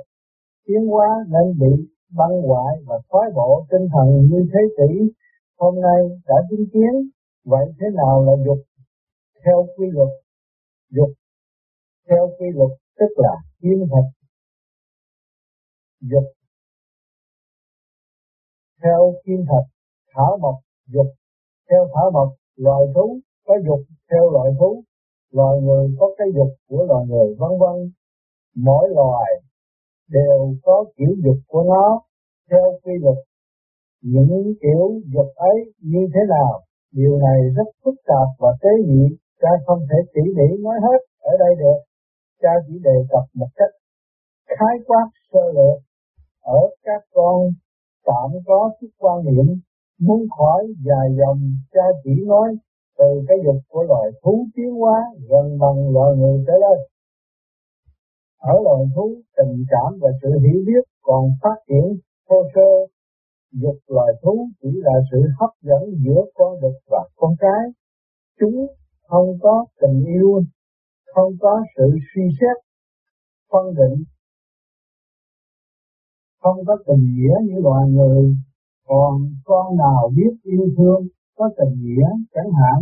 Tiến 0.66 0.86
hóa 0.86 1.08
nên 1.28 1.58
bị 1.60 1.72
băng 2.18 2.42
hoại 2.46 2.76
và 2.86 2.96
thoái 3.10 3.30
bộ 3.34 3.66
tinh 3.70 3.88
thần 3.94 4.08
như 4.30 4.40
thế 4.52 4.60
kỷ, 4.76 5.12
hôm 5.58 5.74
nay 5.80 6.00
đã 6.26 6.34
chứng 6.50 6.66
kiến 6.72 6.92
vậy 7.44 7.66
thế 7.80 7.86
nào 7.94 8.24
là 8.26 8.32
dục 8.46 8.58
theo 9.44 9.66
quy 9.76 9.86
luật? 9.92 10.08
Dục 10.90 11.10
theo 12.08 12.28
quy 12.38 12.46
luật 12.54 12.70
tức 12.98 13.12
là 13.16 13.34
kim 13.62 13.78
thật 13.90 14.06
dục 16.00 16.24
theo 18.82 19.14
kim 19.24 19.44
thật 19.48 19.64
thảo 20.14 20.38
mộc 20.40 20.54
dục 20.86 21.06
theo 21.70 21.88
thảo 21.94 22.10
mộc 22.10 22.28
loài 22.56 22.82
thú 22.94 23.18
có 23.46 23.54
dục 23.66 23.80
theo 24.10 24.30
loài 24.30 24.50
thú, 24.58 24.82
loài 25.32 25.60
người 25.60 25.96
có 25.98 26.06
cái 26.18 26.28
dục 26.36 26.52
của 26.68 26.84
loài 26.88 27.06
người 27.06 27.34
vân 27.38 27.50
vân. 27.60 27.92
Mỗi 28.56 28.88
loài 28.88 29.30
đều 30.08 30.54
có 30.62 30.84
kiểu 30.96 31.12
dục 31.24 31.38
của 31.48 31.62
nó 31.62 32.00
theo 32.50 32.78
quy 32.82 32.92
luật. 33.00 33.16
Những 34.02 34.54
kiểu 34.62 35.00
dục 35.14 35.30
ấy 35.34 35.56
như 35.80 36.08
thế 36.14 36.20
nào? 36.28 36.60
Điều 36.92 37.18
này 37.18 37.40
rất 37.56 37.68
phức 37.84 37.94
tạp 38.06 38.28
và 38.38 38.48
tế 38.62 38.70
nhị, 38.86 39.16
cha 39.40 39.48
không 39.66 39.80
thể 39.90 39.98
tỉ 40.14 40.20
mỉ 40.36 40.62
nói 40.62 40.76
hết 40.82 41.00
ở 41.20 41.32
đây 41.38 41.54
được. 41.58 41.78
Cha 42.42 42.50
chỉ 42.66 42.74
đề 42.82 42.96
cập 43.10 43.24
một 43.34 43.48
cách 43.56 43.70
khái 44.46 44.76
quát 44.86 45.06
sơ 45.32 45.40
lược 45.54 45.78
ở 46.40 46.60
các 46.82 47.02
con 47.14 47.52
tạm 48.06 48.30
có 48.46 48.70
chút 48.80 48.88
quan 48.98 49.24
niệm 49.24 49.46
muốn 49.98 50.26
khỏi 50.38 50.66
dài 50.86 51.06
dòng 51.18 51.40
cha 51.72 51.86
chỉ 52.04 52.10
nói 52.26 52.48
từ 52.98 53.24
cái 53.28 53.36
dục 53.44 53.60
của 53.68 53.82
loài 53.82 54.10
thú 54.22 54.46
tiến 54.54 54.70
hóa 54.74 54.98
gần 55.28 55.58
bằng 55.58 55.90
loài 55.94 56.16
người 56.16 56.44
trở 56.46 56.52
lên. 56.52 56.78
Ở 58.38 58.54
loài 58.64 58.84
thú, 58.94 59.22
tình 59.36 59.64
cảm 59.70 59.98
và 60.00 60.08
sự 60.22 60.28
hiểu 60.28 60.60
biết 60.66 60.84
còn 61.02 61.30
phát 61.42 61.56
triển 61.68 61.98
thô 62.28 62.36
sơ. 62.54 62.70
Dục 63.52 63.76
loài 63.86 64.12
thú 64.22 64.48
chỉ 64.62 64.68
là 64.74 64.92
sự 65.10 65.18
hấp 65.40 65.50
dẫn 65.62 65.82
giữa 66.04 66.22
con 66.34 66.60
đực 66.62 66.76
và 66.90 67.08
con 67.16 67.34
cái. 67.38 67.62
Chúng 68.40 68.66
không 69.08 69.38
có 69.40 69.66
tình 69.80 70.04
yêu, 70.04 70.42
không 71.14 71.32
có 71.40 71.62
sự 71.76 71.84
suy 72.14 72.22
xét, 72.40 72.64
phân 73.52 73.74
định, 73.74 74.04
không 76.40 76.56
có 76.66 76.76
tình 76.86 77.14
nghĩa 77.16 77.34
như 77.42 77.60
loài 77.60 77.88
người. 77.88 78.34
Còn 78.88 79.12
con 79.44 79.76
nào 79.76 80.10
biết 80.16 80.32
yêu 80.42 80.64
thương, 80.76 81.00
có 81.38 81.50
tình 81.58 81.74
nghĩa, 81.82 82.08
chẳng 82.34 82.52
hạn, 82.60 82.80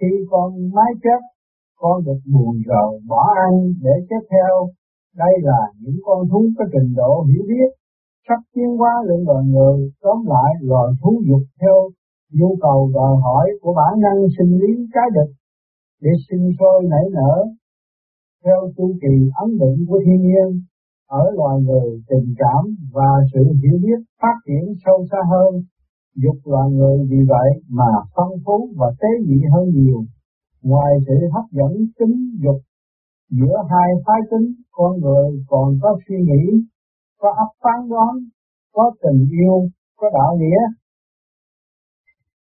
khi 0.00 0.10
con 0.30 0.48
mái 0.74 0.92
chết 1.02 1.20
con 1.80 2.04
được 2.04 2.20
buồn 2.32 2.54
rầu 2.68 3.00
bỏ 3.08 3.22
ăn 3.46 3.52
để 3.82 3.94
chết 4.10 4.22
theo. 4.30 4.54
Đây 5.16 5.34
là 5.42 5.60
những 5.80 5.98
con 6.06 6.28
thú 6.30 6.40
có 6.58 6.64
trình 6.72 6.94
độ 6.96 7.12
hiểu 7.28 7.42
biết 7.48 7.70
sắp 8.28 8.40
tiến 8.54 8.70
hóa 8.78 8.92
lên 9.08 9.20
loài 9.26 9.44
người, 9.44 9.90
tóm 10.02 10.18
lại 10.26 10.50
loài 10.60 10.88
thú 11.02 11.22
dục 11.28 11.42
theo 11.60 11.76
nhu 12.32 12.56
cầu 12.60 12.90
đòi 12.94 13.16
hỏi 13.24 13.46
của 13.62 13.74
bản 13.74 14.00
năng 14.00 14.20
sinh 14.38 14.52
lý 14.60 14.72
trái 14.94 15.08
đực 15.14 15.30
để 16.02 16.10
sinh 16.30 16.50
sôi 16.58 16.82
nảy 16.90 17.04
nở, 17.12 17.34
theo 18.44 18.60
chu 18.76 18.86
kỳ 19.02 19.14
ấn 19.44 19.50
định 19.58 19.86
của 19.88 20.00
thiên 20.06 20.20
nhiên 20.26 20.62
ở 21.08 21.30
loài 21.36 21.56
người 21.60 22.02
tình 22.08 22.34
cảm 22.38 22.62
và 22.92 23.10
sự 23.34 23.40
hiểu 23.62 23.78
biết 23.82 24.00
phát 24.22 24.36
triển 24.46 24.74
sâu 24.84 25.06
xa 25.10 25.18
hơn 25.30 25.62
Dục 26.24 26.36
loài 26.44 26.70
người 26.70 26.98
vì 27.10 27.20
vậy 27.28 27.50
mà 27.68 27.90
phong 28.14 28.32
phú 28.44 28.68
và 28.76 28.86
tế 29.00 29.08
nhị 29.26 29.40
hơn 29.52 29.68
nhiều. 29.68 30.00
Ngoài 30.62 30.92
sự 31.06 31.14
hấp 31.34 31.44
dẫn 31.50 31.72
tính 31.98 32.16
dục 32.44 32.60
giữa 33.30 33.56
hai 33.70 33.88
phái 34.06 34.20
tính, 34.30 34.54
con 34.70 35.00
người 35.00 35.44
còn 35.48 35.78
có 35.82 35.98
suy 36.08 36.16
nghĩ, 36.16 36.42
có 37.18 37.28
ấp 37.36 37.50
phán 37.62 37.88
đoán, 37.88 38.12
có 38.72 38.90
tình 39.02 39.28
yêu, 39.30 39.68
có 39.96 40.10
đạo 40.14 40.36
nghĩa. 40.36 40.60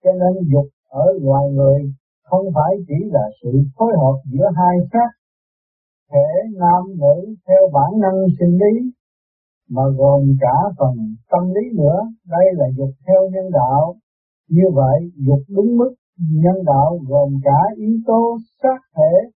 Cho 0.04 0.10
nên 0.12 0.48
dục 0.52 0.68
ở 0.88 1.04
loài 1.20 1.44
người 1.52 1.80
không 2.22 2.46
phải 2.54 2.72
chỉ 2.88 3.10
là 3.10 3.24
sự 3.42 3.50
phối 3.76 3.92
hợp 4.00 4.16
giữa 4.32 4.46
hai 4.56 4.76
xác 4.92 5.10
thể 6.10 6.28
nam 6.60 6.82
nữ 6.98 7.34
theo 7.48 7.70
bản 7.72 8.00
năng 8.00 8.26
sinh 8.38 8.58
lý 8.62 8.90
mà 9.70 9.82
gồm 9.96 10.36
cả 10.40 10.56
phần 10.78 10.94
tâm 11.30 11.42
lý 11.54 11.78
nữa, 11.78 12.00
đây 12.26 12.46
là 12.52 12.66
dục 12.76 12.90
theo 13.06 13.30
nhân 13.32 13.50
đạo. 13.52 13.94
Như 14.48 14.62
vậy, 14.74 15.10
dục 15.16 15.42
đúng 15.48 15.76
mức 15.76 15.94
nhân 16.18 16.64
đạo 16.64 16.98
gồm 17.08 17.32
cả 17.44 17.60
yếu 17.76 17.98
tố 18.06 18.38
xác 18.62 18.78
thể 18.96 19.30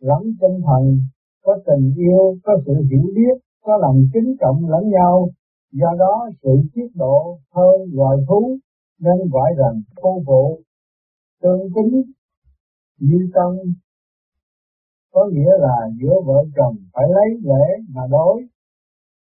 lẫn 0.00 0.22
tinh 0.40 0.60
thần, 0.66 0.98
có 1.44 1.58
tình 1.66 1.92
yêu, 1.96 2.36
có 2.44 2.52
sự 2.66 2.72
hiểu 2.90 3.06
biết, 3.14 3.36
có 3.64 3.76
lòng 3.76 4.02
kính 4.14 4.36
trọng 4.40 4.68
lẫn 4.68 4.90
nhau. 4.90 5.28
Do 5.72 5.88
đó, 5.98 6.30
sự 6.42 6.50
tiết 6.74 6.88
độ 6.94 7.38
hơn 7.54 7.80
loài 7.92 8.16
thú 8.28 8.56
nên 9.00 9.28
gọi 9.32 9.50
rằng 9.56 9.82
cô 9.96 10.22
phụ. 10.26 10.60
tương 11.42 11.68
kính 11.74 12.02
như 13.00 13.18
tâm 13.34 13.52
có 15.12 15.28
nghĩa 15.32 15.52
là 15.58 15.76
giữa 16.00 16.14
vợ 16.26 16.44
chồng 16.56 16.76
phải 16.94 17.04
lấy 17.16 17.28
lễ 17.42 17.66
mà 17.94 18.02
đối, 18.10 18.42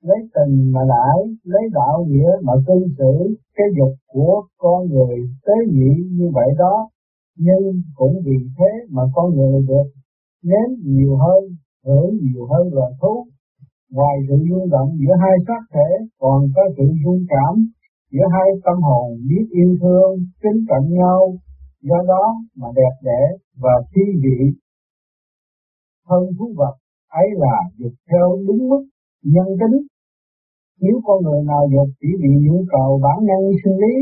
lấy 0.02 0.18
tình 0.34 0.72
mà 0.72 0.80
đãi 0.88 1.18
lấy 1.44 1.62
đạo 1.72 2.04
nghĩa 2.08 2.30
mà 2.42 2.52
cư 2.66 2.86
xử. 2.98 3.36
Cái 3.56 3.66
dục 3.78 3.94
của 4.06 4.42
con 4.58 4.88
người 4.88 5.16
tế 5.46 5.54
nhị 5.72 5.92
như 6.10 6.30
vậy 6.34 6.48
đó, 6.58 6.88
nhưng 7.36 7.82
cũng 7.94 8.14
vì 8.24 8.38
thế 8.58 8.70
mà 8.90 9.02
con 9.14 9.34
người 9.36 9.62
được 9.68 9.86
nếm 10.44 10.68
nhiều 10.84 11.16
hơn, 11.16 11.42
hưởng 11.86 12.10
nhiều 12.22 12.46
hơn 12.46 12.68
là 12.72 12.86
thú 13.00 13.26
ngoài 13.92 14.16
sự 14.28 14.34
rung 14.50 14.70
động 14.70 14.90
giữa 15.00 15.14
hai 15.22 15.36
xác 15.46 15.62
thể, 15.74 15.88
còn 16.20 16.38
có 16.54 16.62
sự 16.76 16.84
rung 17.04 17.24
cảm 17.28 17.54
giữa 18.12 18.26
hai 18.32 18.48
tâm 18.64 18.82
hồn 18.82 19.06
biết 19.28 19.46
yêu 19.50 19.76
thương, 19.80 20.12
kính 20.42 20.64
cận 20.68 20.94
nhau. 20.98 21.34
Do 21.82 21.96
đó 22.08 22.24
mà 22.56 22.68
đẹp 22.76 22.94
đẽ 23.02 23.22
và 23.62 23.74
thi 23.94 24.02
vị 24.22 24.38
hơn 26.08 26.24
thú 26.38 26.54
vật 26.56 26.74
ấy 27.20 27.28
là 27.42 27.56
dục 27.78 27.92
theo 28.10 28.26
đúng 28.46 28.68
mức 28.68 28.82
nhân 29.22 29.46
tính. 29.60 29.76
Nếu 30.80 31.00
con 31.04 31.22
người 31.24 31.42
nào 31.50 31.62
dục 31.72 31.88
chỉ 32.00 32.08
vì 32.22 32.32
nhu 32.46 32.64
cầu 32.68 33.00
bản 33.04 33.18
năng 33.28 33.44
sinh 33.64 33.76
lý, 33.82 33.94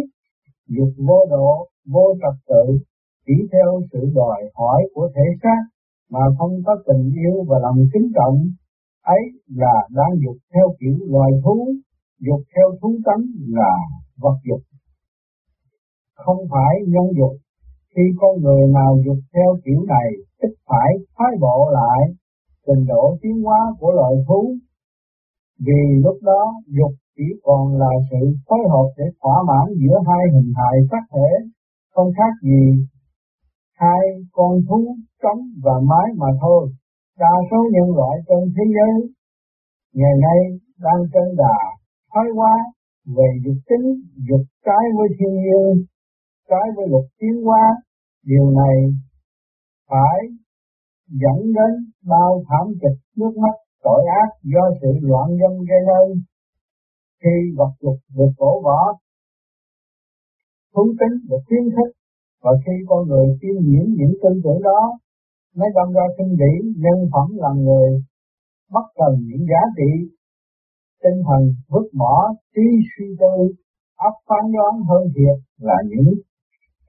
dục 0.76 0.92
vô 1.08 1.26
độ, 1.30 1.68
vô 1.92 2.14
trật 2.20 2.36
tự, 2.48 2.78
chỉ 3.26 3.32
theo 3.52 3.80
sự 3.92 4.00
đòi 4.14 4.40
hỏi 4.54 4.82
của 4.94 5.08
thể 5.14 5.26
xác 5.42 5.60
mà 6.10 6.20
không 6.38 6.54
có 6.66 6.76
tình 6.86 7.12
yêu 7.22 7.44
và 7.48 7.58
lòng 7.62 7.80
kính 7.92 8.08
trọng, 8.16 8.36
ấy 9.04 9.22
là 9.46 9.74
đang 9.90 10.12
dục 10.24 10.36
theo 10.54 10.66
kiểu 10.80 10.96
loài 11.12 11.30
thú, 11.44 11.74
dục 12.20 12.40
theo 12.54 12.66
thú 12.82 12.98
tánh 13.04 13.24
là 13.48 13.74
vật 14.22 14.36
dục. 14.48 14.62
Không 16.14 16.40
phải 16.50 16.74
nhân 16.86 17.06
dục 17.18 17.32
khi 17.92 18.02
con 18.20 18.34
người 18.42 18.62
nào 18.78 18.92
dục 19.04 19.20
theo 19.34 19.50
kiểu 19.64 19.80
này 19.94 20.08
tức 20.40 20.52
phải 20.68 20.90
thoái 21.16 21.32
bộ 21.40 21.70
lại, 21.72 22.00
trình 22.66 22.86
độ 22.86 23.16
tiến 23.22 23.42
hóa 23.42 23.60
của 23.80 23.92
loài 23.92 24.14
thú. 24.28 24.54
Vì 25.66 25.82
lúc 26.04 26.16
đó, 26.22 26.42
dục 26.66 26.94
chỉ 27.16 27.24
còn 27.42 27.76
là 27.76 27.92
sự 28.10 28.22
phối 28.48 28.62
hợp 28.72 28.88
để 28.96 29.04
thỏa 29.22 29.36
mãn 29.48 29.66
giữa 29.80 29.96
hai 30.06 30.22
hình 30.34 30.52
hài 30.56 30.76
sắc 30.90 31.04
thể, 31.12 31.30
không 31.94 32.10
khác 32.16 32.32
gì 32.42 32.86
hai 33.80 34.02
con 34.32 34.52
thú 34.68 34.96
trống 35.22 35.42
và 35.64 35.72
mái 35.90 36.08
mà 36.16 36.26
thôi. 36.40 36.62
Đa 37.18 37.34
số 37.50 37.56
nhân 37.72 37.96
loại 37.96 38.16
trên 38.28 38.52
thế 38.54 38.64
giới 38.76 39.12
ngày 39.94 40.14
nay 40.26 40.40
đang 40.78 41.00
trên 41.12 41.36
đà 41.36 41.58
thoái 42.12 42.26
hóa 42.36 42.54
về 43.16 43.28
dục 43.44 43.56
tính, 43.68 43.86
dục 44.28 44.44
trái 44.66 44.84
với 44.96 45.08
thiên 45.18 45.34
nhiên 45.34 45.84
trái 46.50 46.66
với 46.76 46.86
luật 46.88 47.04
tiến 47.18 47.34
hóa, 47.44 47.64
điều 48.24 48.50
này 48.50 48.76
phải 49.90 50.18
dẫn 51.22 51.38
đến 51.56 51.72
bao 52.06 52.42
thảm 52.48 52.66
kịch 52.82 52.98
nước 53.16 53.32
mắt, 53.42 53.56
tội 53.82 54.02
ác 54.20 54.30
do 54.42 54.64
sự 54.80 54.88
loạn 55.00 55.28
dân 55.40 55.52
gây 55.68 55.80
nên. 55.90 56.22
Khi 57.22 57.36
vật 57.58 57.72
dục 57.82 57.98
được 58.16 58.32
cổ 58.38 58.62
võ 58.62 58.80
thú 60.74 60.82
tính 61.00 61.14
được 61.28 61.42
khuyến 61.46 61.64
khích, 61.74 61.92
và 62.42 62.50
khi 62.66 62.72
con 62.88 63.08
người 63.08 63.26
tiêm 63.40 63.56
nhiễm 63.68 63.86
những 63.98 64.14
tư 64.22 64.30
tưởng 64.44 64.62
đó 64.62 64.82
nó 65.56 65.66
đâm 65.74 65.92
ra 65.92 66.06
sinh 66.16 66.32
lý 66.40 66.52
nhân 66.76 66.98
phẩm 67.12 67.28
là 67.42 67.50
người, 67.56 67.90
bất 68.70 68.86
cần 68.94 69.12
những 69.28 69.46
giá 69.50 69.62
trị, 69.76 69.90
tinh 71.02 71.22
thần 71.26 71.42
vứt 71.68 71.86
bỏ 71.98 72.34
trí 72.54 72.66
suy 72.92 73.06
tư, 73.20 73.54
ấp 73.98 74.14
phán 74.28 74.52
đoán 74.52 74.72
hơn 74.88 75.02
thiệt 75.14 75.36
là 75.58 75.76
những 75.90 76.14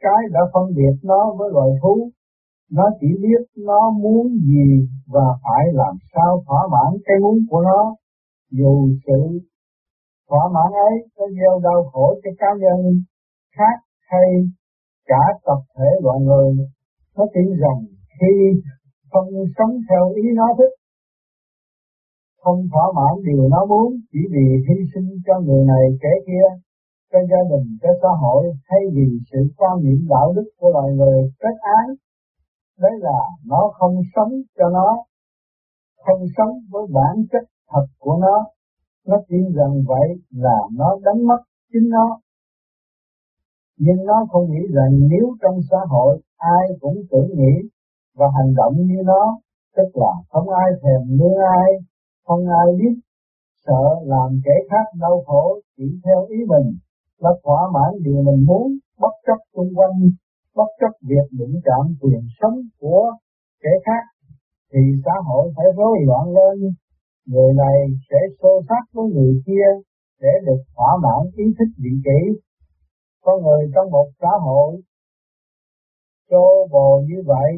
cái 0.06 0.22
đã 0.32 0.42
phân 0.54 0.66
biệt 0.78 0.96
nó 1.04 1.22
với 1.38 1.50
loài 1.52 1.70
thú. 1.82 2.10
Nó 2.72 2.84
chỉ 3.00 3.08
biết 3.24 3.42
nó 3.58 3.92
muốn 4.02 4.28
gì 4.50 4.88
và 5.14 5.28
phải 5.44 5.66
làm 5.74 5.96
sao 6.14 6.44
thỏa 6.48 6.62
mãn 6.74 6.92
cái 7.06 7.18
muốn 7.22 7.38
của 7.50 7.62
nó. 7.62 7.96
Dù 8.52 8.90
sự 9.08 9.40
thỏa 10.30 10.44
mãn 10.54 10.72
ấy 10.90 10.96
có 11.16 11.26
gieo 11.38 11.60
đau 11.64 11.84
khổ 11.92 12.16
cho 12.24 12.32
cá 12.40 12.48
nhân 12.60 12.80
khác 13.58 13.78
hay 14.10 14.28
cả 15.06 15.24
tập 15.46 15.62
thể 15.76 15.90
loài 16.04 16.20
người, 16.20 16.50
nó 17.18 17.26
tin 17.34 17.48
rằng 17.64 17.80
khi 18.20 18.62
không 19.12 19.28
sống 19.58 19.74
theo 19.90 20.04
ý 20.16 20.24
nó 20.36 20.48
thích, 20.58 20.74
không 22.44 22.60
thỏa 22.72 22.86
mãn 22.96 23.14
điều 23.26 23.50
nó 23.50 23.66
muốn 23.66 23.88
chỉ 24.12 24.20
vì 24.34 24.46
hy 24.68 24.76
sinh 24.94 25.10
cho 25.26 25.40
người 25.40 25.64
này 25.66 25.86
kẻ 26.02 26.14
kia 26.28 26.48
cho 27.12 27.20
gia 27.32 27.42
đình 27.52 27.78
cho 27.82 27.90
xã 28.02 28.10
hội 28.22 28.44
thay 28.70 28.80
vì 28.96 29.08
sự 29.32 29.40
quan 29.58 29.84
niệm 29.84 30.08
đạo 30.10 30.34
đức 30.36 30.50
của 30.60 30.70
loài 30.70 30.90
người 30.98 31.32
kết 31.40 31.56
án, 31.80 31.96
đấy 32.80 32.92
là 33.00 33.20
nó 33.46 33.72
không 33.74 33.96
sống 34.16 34.32
cho 34.58 34.70
nó 34.70 35.04
không 36.06 36.22
sống 36.38 36.54
với 36.72 36.84
bản 36.94 37.16
chất 37.32 37.44
thật 37.72 37.86
của 38.00 38.18
nó. 38.22 38.46
Nó 39.08 39.18
tin 39.28 39.44
rằng 39.56 39.74
vậy 39.88 40.08
là 40.30 40.58
nó 40.72 40.98
đánh 41.06 41.28
mất 41.28 41.42
chính 41.74 41.90
nó. 41.90 42.20
Nhưng 43.78 44.06
nó 44.06 44.26
không 44.32 44.46
nghĩ 44.52 44.64
rằng 44.74 44.92
nếu 45.12 45.26
trong 45.42 45.56
xã 45.72 45.78
hội 45.90 46.22
ai 46.38 46.66
cũng 46.82 46.98
tưởng 47.12 47.30
nghĩ 47.36 47.70
và 48.16 48.28
hành 48.38 48.54
động 48.56 48.74
như 48.78 49.02
nó 49.06 49.40
tức 49.76 49.90
là 49.94 50.14
không 50.30 50.50
ai 50.50 50.70
thèm 50.82 51.18
mưa 51.18 51.36
ai 51.62 51.72
không 52.26 52.48
ai 52.48 52.68
biết 52.80 52.96
sợ 53.66 53.84
làm 54.04 54.42
kẻ 54.46 54.52
khác 54.70 54.86
đau 55.02 55.24
khổ 55.26 55.60
chỉ 55.78 55.84
theo 56.06 56.26
ý 56.26 56.38
mình 56.48 56.78
là 57.24 57.32
thỏa 57.44 57.62
mãn 57.74 57.92
điều 58.06 58.20
mình 58.28 58.42
muốn, 58.50 58.66
bất 59.02 59.16
chấp 59.28 59.40
xung 59.54 59.72
quanh, 59.76 59.98
bất 60.56 60.70
chấp 60.80 60.94
việc 61.10 61.28
đụng 61.40 61.56
chạm 61.66 61.84
quyền 62.02 62.24
sống 62.40 62.58
của 62.80 63.04
kẻ 63.64 63.70
khác, 63.86 64.04
thì 64.74 64.80
xã 65.06 65.16
hội 65.28 65.54
phải 65.56 65.66
rối 65.78 65.98
loạn 66.08 66.26
lên. 66.38 66.56
Người 67.28 67.54
này 67.54 67.78
sẽ 68.10 68.18
xô 68.42 68.62
sát 68.70 68.84
với 68.94 69.06
người 69.14 69.34
kia 69.46 69.68
để 70.22 70.34
được 70.46 70.62
thỏa 70.76 70.92
mãn 71.04 71.22
ý 71.36 71.46
thức 71.60 71.70
vị 71.84 71.94
kỷ. 72.06 72.22
Con 73.24 73.44
người 73.44 73.72
trong 73.76 73.92
một 73.92 74.08
xã 74.22 74.32
hội 74.46 74.82
xô 76.32 76.68
bồ 76.72 77.02
như 77.08 77.24
vậy 77.26 77.52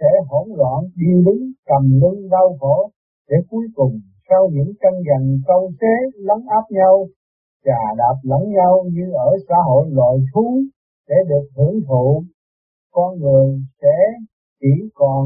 sẽ 0.00 0.10
hỗn 0.28 0.48
loạn 0.56 0.80
điêu 0.96 1.18
đứng, 1.26 1.42
cầm 1.66 2.00
lưng 2.00 2.28
đau 2.30 2.56
khổ 2.60 2.90
để 3.28 3.36
cuối 3.50 3.66
cùng 3.74 4.00
sau 4.28 4.48
những 4.52 4.72
tranh 4.80 4.98
giành 5.08 5.26
câu 5.46 5.70
xế 5.80 5.94
lấn 6.14 6.40
áp 6.48 6.64
nhau 6.70 7.06
trà 7.64 7.80
đạp 7.96 8.16
lẫn 8.22 8.42
nhau 8.56 8.84
như 8.92 9.12
ở 9.12 9.30
xã 9.48 9.54
hội 9.66 9.86
loài 9.90 10.16
thú 10.34 10.60
để 11.08 11.16
được 11.28 11.46
hưởng 11.56 11.80
thụ. 11.88 12.22
Con 12.92 13.18
người 13.18 13.60
sẽ 13.82 13.96
chỉ 14.60 14.90
còn 14.94 15.24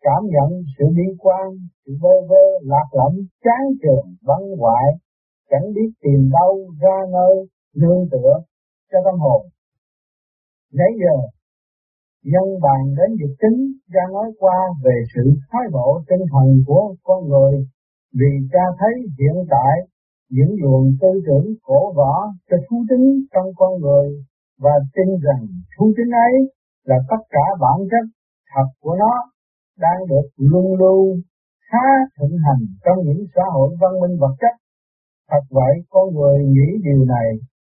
cảm 0.00 0.22
nhận 0.34 0.62
sự 0.78 0.84
bi 0.96 1.16
quan, 1.18 1.48
sự 1.86 1.92
vơ 2.02 2.14
vơ, 2.28 2.44
lạc 2.62 2.88
lõng, 2.92 3.16
chán 3.44 3.62
trường 3.82 4.06
văn 4.22 4.40
hoại, 4.58 4.86
chẳng 5.50 5.72
biết 5.74 5.90
tìm 6.02 6.30
đâu 6.32 6.70
ra 6.80 6.96
nơi, 7.12 7.46
nương 7.76 8.08
tựa 8.10 8.32
cho 8.92 8.98
tâm 9.04 9.14
hồn. 9.20 9.46
Nãy 10.72 10.92
giờ, 11.02 11.16
nhân 12.24 12.60
bàn 12.62 12.94
đến 12.98 13.16
việc 13.20 13.34
chính 13.40 13.72
ra 13.94 14.02
nói 14.12 14.32
qua 14.38 14.58
về 14.84 14.96
sự 15.14 15.22
thái 15.50 15.62
độ 15.72 16.00
tinh 16.08 16.24
thần 16.32 16.46
của 16.66 16.94
con 17.02 17.28
người, 17.28 17.66
vì 18.14 18.32
cha 18.52 18.64
thấy 18.78 18.94
hiện 19.18 19.36
tại 19.50 19.74
những 20.30 20.52
luồng 20.62 20.86
tư 21.00 21.08
tưởng 21.26 21.46
cổ 21.62 21.92
võ 21.96 22.12
cho 22.50 22.56
thú 22.70 22.84
tính 22.90 23.06
trong 23.32 23.48
con 23.56 23.80
người 23.80 24.08
và 24.58 24.74
tin 24.94 25.08
rằng 25.26 25.42
thú 25.78 25.92
tính 25.96 26.10
ấy 26.28 26.34
là 26.84 26.96
tất 27.10 27.22
cả 27.30 27.44
bản 27.60 27.78
chất 27.90 28.04
thật 28.54 28.68
của 28.80 28.96
nó 28.98 29.14
đang 29.78 30.00
được 30.08 30.26
luân 30.36 30.66
lưu 30.80 31.16
khá 31.68 31.86
thịnh 32.18 32.36
hành 32.46 32.62
trong 32.84 32.98
những 33.04 33.26
xã 33.34 33.42
hội 33.54 33.76
văn 33.80 33.92
minh 34.00 34.18
vật 34.20 34.34
chất. 34.40 34.54
Thật 35.30 35.44
vậy, 35.50 35.74
con 35.90 36.14
người 36.14 36.38
nghĩ 36.44 36.68
điều 36.84 37.04
này 37.04 37.28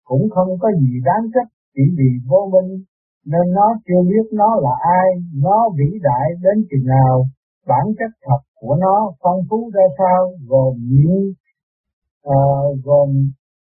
cũng 0.03 0.29
không 0.29 0.49
có 0.59 0.69
gì 0.81 0.93
đáng 1.05 1.25
trách 1.33 1.49
chỉ 1.75 1.83
vì 1.97 2.09
vô 2.29 2.49
minh 2.53 2.83
nên 3.25 3.45
nó 3.53 3.67
chưa 3.87 4.01
biết 4.09 4.25
nó 4.31 4.49
là 4.55 4.75
ai, 4.99 5.07
nó 5.43 5.69
vĩ 5.77 5.89
đại 6.01 6.27
đến 6.43 6.65
chừng 6.69 6.87
nào, 6.87 7.25
bản 7.67 7.85
chất 7.99 8.11
thật 8.25 8.41
của 8.59 8.75
nó 8.75 9.11
phong 9.21 9.39
phú 9.49 9.71
ra 9.73 9.83
sao, 9.97 10.31
gồm 10.47 10.73
những 10.77 11.33
à, 12.23 12.39
gồm 12.83 13.09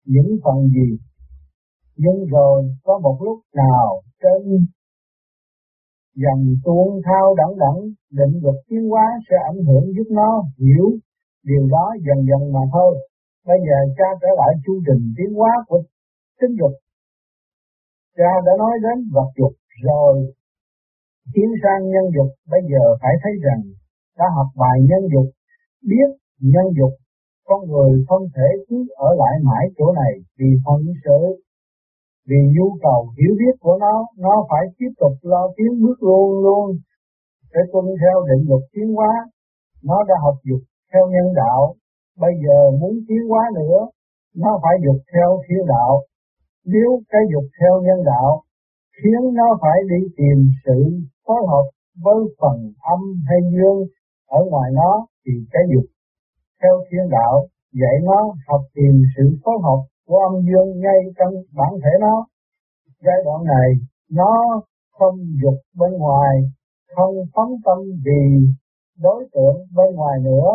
những 0.04 0.30
phần 0.44 0.68
gì. 0.68 0.98
Nhưng 1.96 2.26
rồi 2.26 2.74
có 2.84 2.98
một 2.98 3.18
lúc 3.20 3.38
nào 3.54 4.02
trên 4.22 4.66
dần 6.14 6.56
tuôn 6.64 7.00
thao 7.04 7.34
đẳng 7.34 7.54
đẳng 7.58 7.80
định 8.10 8.42
luật 8.42 8.56
tiến 8.68 8.88
hóa 8.88 9.06
sẽ 9.30 9.36
ảnh 9.50 9.64
hưởng 9.66 9.84
giúp 9.96 10.08
nó 10.10 10.44
hiểu 10.58 10.86
điều 11.44 11.68
đó 11.70 11.94
dần 12.06 12.26
dần 12.28 12.52
mà 12.52 12.60
thôi. 12.72 13.08
Bây 13.46 13.58
giờ 13.66 13.94
cha 13.96 14.08
trở 14.20 14.28
lại 14.36 14.52
chu 14.66 14.72
trình 14.86 15.14
tiến 15.16 15.34
hóa 15.34 15.50
của 15.68 15.82
tính 16.40 16.56
dục. 16.60 16.72
Cha 18.16 18.32
đã 18.46 18.52
nói 18.58 18.72
đến 18.82 19.08
vật 19.12 19.30
dục 19.38 19.52
rồi 19.84 20.32
tiến 21.34 21.50
sang 21.62 21.82
nhân 21.92 22.06
dục 22.16 22.30
bây 22.52 22.60
giờ 22.70 22.84
phải 23.02 23.14
thấy 23.22 23.32
rằng 23.46 23.62
đã 24.18 24.26
học 24.36 24.48
bài 24.56 24.76
nhân 24.88 25.02
dục 25.12 25.28
biết 25.90 26.08
nhân 26.52 26.66
dục 26.78 26.92
con 27.48 27.60
người 27.70 28.04
không 28.08 28.24
thể 28.36 28.48
cứ 28.68 28.78
ở 28.96 29.10
lại 29.20 29.34
mãi 29.42 29.64
chỗ 29.78 29.92
này 29.92 30.12
vì 30.38 30.50
phận 30.64 30.80
sự 31.04 31.20
vì 32.28 32.40
nhu 32.54 32.68
cầu 32.82 33.00
hiểu 33.18 33.32
biết 33.40 33.54
của 33.60 33.76
nó, 33.80 33.94
nó 34.18 34.46
phải 34.50 34.64
tiếp 34.78 34.92
tục 35.00 35.12
lo 35.22 35.42
tiến 35.56 35.70
bước 35.82 35.98
luôn 36.08 36.42
luôn 36.44 36.64
để 37.52 37.60
tuân 37.72 37.84
theo 38.00 38.16
định 38.28 38.44
luật 38.48 38.62
tiến 38.72 38.88
hóa. 38.96 39.12
Nó 39.88 39.96
đã 40.08 40.14
học 40.24 40.34
dục 40.48 40.62
theo 40.92 41.04
nhân 41.14 41.34
đạo, 41.34 41.74
bây 42.18 42.32
giờ 42.44 42.58
muốn 42.80 42.94
tiến 43.08 43.22
hóa 43.28 43.44
nữa, 43.54 43.78
nó 44.36 44.50
phải 44.62 44.74
dục 44.84 45.00
theo 45.12 45.28
thiên 45.48 45.66
đạo. 45.66 45.92
Nếu 46.64 46.90
cái 47.08 47.22
dục 47.32 47.46
theo 47.60 47.74
nhân 47.86 48.04
đạo 48.04 48.42
khiến 48.98 49.34
nó 49.34 49.48
phải 49.62 49.78
đi 49.92 50.00
tìm 50.16 50.38
sự 50.64 50.78
phối 51.26 51.42
hợp 51.50 51.66
với 52.04 52.20
phần 52.40 52.56
âm 52.94 53.00
hay 53.28 53.38
dương 53.54 53.80
ở 54.28 54.40
ngoài 54.50 54.70
nó 54.74 55.06
thì 55.26 55.32
cái 55.52 55.62
dục 55.74 55.84
theo 56.62 56.74
thiên 56.90 57.08
đạo 57.10 57.46
dạy 57.72 57.96
nó 58.02 58.34
học 58.48 58.60
tìm 58.74 59.02
sự 59.16 59.38
phối 59.44 59.54
hợp 59.62 59.80
của 60.06 60.18
âm 60.28 60.34
dương 60.46 60.80
ngay 60.80 61.00
trong 61.18 61.34
bản 61.58 61.72
thể 61.82 61.90
nó. 62.00 62.26
Giai 63.04 63.16
đoạn 63.24 63.44
này 63.44 63.68
nó 64.10 64.62
không 64.98 65.16
dục 65.42 65.58
bên 65.78 65.92
ngoài, 65.92 66.36
không 66.96 67.14
phóng 67.34 67.52
tâm 67.64 67.78
vì 68.04 68.22
đối 68.98 69.28
tượng 69.32 69.56
bên 69.76 69.94
ngoài 69.94 70.18
nữa. 70.22 70.50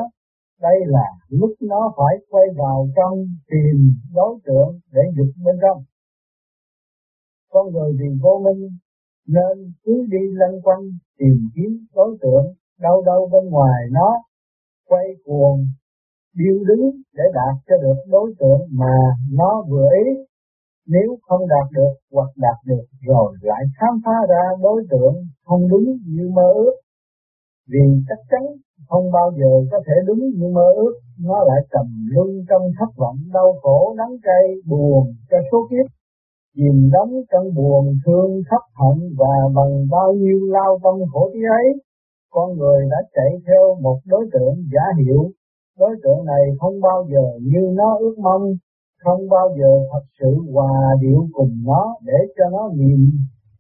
Đây 0.61 0.77
là 0.85 1.07
lúc 1.29 1.51
nó 1.61 1.93
phải 1.97 2.15
quay 2.29 2.45
vào 2.57 2.87
trong 2.95 3.17
tìm 3.49 3.95
đối 4.13 4.39
tượng 4.45 4.79
để 4.91 5.01
dục 5.17 5.33
bên 5.45 5.55
trong. 5.61 5.83
Con 7.51 7.71
người 7.71 7.91
vì 7.99 8.19
vô 8.21 8.41
minh 8.45 8.69
nên 9.27 9.73
cứ 9.83 10.05
đi 10.09 10.17
lân 10.33 10.61
quanh 10.63 10.83
tìm 11.19 11.49
kiếm 11.55 11.85
đối 11.95 12.17
tượng 12.21 12.53
đâu 12.79 13.03
đâu 13.05 13.29
bên 13.31 13.49
ngoài 13.49 13.83
nó 13.91 14.23
quay 14.87 15.05
cuồng 15.25 15.67
điêu 16.39 16.57
đứng 16.69 16.91
để 17.17 17.23
đạt 17.33 17.55
cho 17.67 17.75
được 17.83 17.99
đối 18.11 18.33
tượng 18.39 18.61
mà 18.71 18.95
nó 19.31 19.65
vừa 19.69 19.89
ý. 20.05 20.05
Nếu 20.87 21.17
không 21.27 21.47
đạt 21.47 21.67
được 21.71 21.93
hoặc 22.13 22.29
đạt 22.37 22.57
được 22.65 22.85
rồi 23.07 23.33
lại 23.41 23.63
khám 23.77 24.01
phá 24.05 24.15
ra 24.29 24.43
đối 24.63 24.83
tượng 24.91 25.15
không 25.45 25.69
đúng 25.69 25.97
như 26.07 26.29
mơ 26.33 26.47
ước. 26.55 26.75
Vì 27.71 27.85
chắc 28.07 28.19
chắn 28.29 28.43
không 28.89 29.11
bao 29.11 29.31
giờ 29.39 29.51
có 29.71 29.77
thể 29.87 29.93
đúng 30.05 30.19
như 30.19 30.47
mơ 30.53 30.67
ước, 30.75 30.93
nó 31.19 31.37
lại 31.47 31.61
trầm 31.71 31.87
luân 32.13 32.27
trong 32.49 32.61
thất 32.79 32.91
vọng, 32.97 33.17
đau 33.33 33.53
khổ, 33.61 33.95
đắng 33.97 34.15
cay, 34.23 34.43
buồn 34.69 35.13
cho 35.29 35.37
số 35.51 35.67
kiếp. 35.69 35.87
Chìm 36.55 36.89
đắm 36.93 37.07
trong 37.31 37.55
buồn 37.55 37.83
thương 38.05 38.41
thất 38.49 38.63
hận 38.79 38.97
và 39.17 39.35
bằng 39.55 39.73
bao 39.91 40.13
nhiêu 40.13 40.39
lao 40.45 40.79
tâm 40.83 40.95
khổ 41.13 41.29
tí 41.33 41.39
ấy, 41.61 41.67
con 42.31 42.57
người 42.57 42.87
đã 42.91 42.97
chạy 43.15 43.31
theo 43.47 43.75
một 43.81 43.99
đối 44.05 44.25
tượng 44.33 44.55
giả 44.73 44.85
hiệu 45.05 45.31
đối 45.79 45.95
tượng 46.03 46.25
này 46.25 46.43
không 46.59 46.81
bao 46.81 47.07
giờ 47.11 47.25
như 47.41 47.73
nó 47.73 47.97
ước 47.99 48.15
mong, 48.19 48.43
không 49.03 49.29
bao 49.29 49.55
giờ 49.59 49.71
thật 49.91 50.05
sự 50.19 50.51
hòa 50.53 50.95
điệu 51.01 51.27
cùng 51.33 51.53
nó 51.65 51.95
để 52.03 52.19
cho 52.37 52.49
nó 52.51 52.69
niềm 52.75 53.11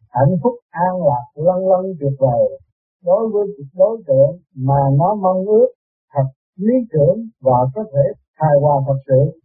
hạnh 0.09 0.35
phúc 0.43 0.53
an 0.69 0.93
lạc 1.07 1.25
lân 1.35 1.67
lân 1.69 1.85
tuyệt 1.99 2.13
vời. 2.19 2.59
Đối 3.03 3.29
với 3.33 3.47
đối 3.75 4.03
tượng 4.07 4.39
mà 4.55 4.81
nó 4.97 5.15
mong 5.15 5.45
ước, 5.45 5.67
thật 6.13 6.27
lý 6.55 6.73
tưởng 6.91 7.17
và 7.41 7.57
có 7.75 7.83
thể 7.93 8.03
hài 8.33 8.55
hòa 8.61 8.75
thật 8.87 8.99
sự, 9.07 9.39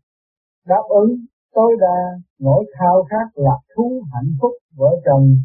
đáp 0.66 0.82
ứng 0.88 1.16
tối 1.54 1.76
đa 1.80 1.98
nỗi 2.40 2.64
khao 2.78 3.04
khát 3.10 3.26
lạc 3.34 3.60
thú 3.76 4.02
hạnh 4.12 4.32
phúc 4.40 4.52
vợ 4.76 5.00
chồng 5.04 5.36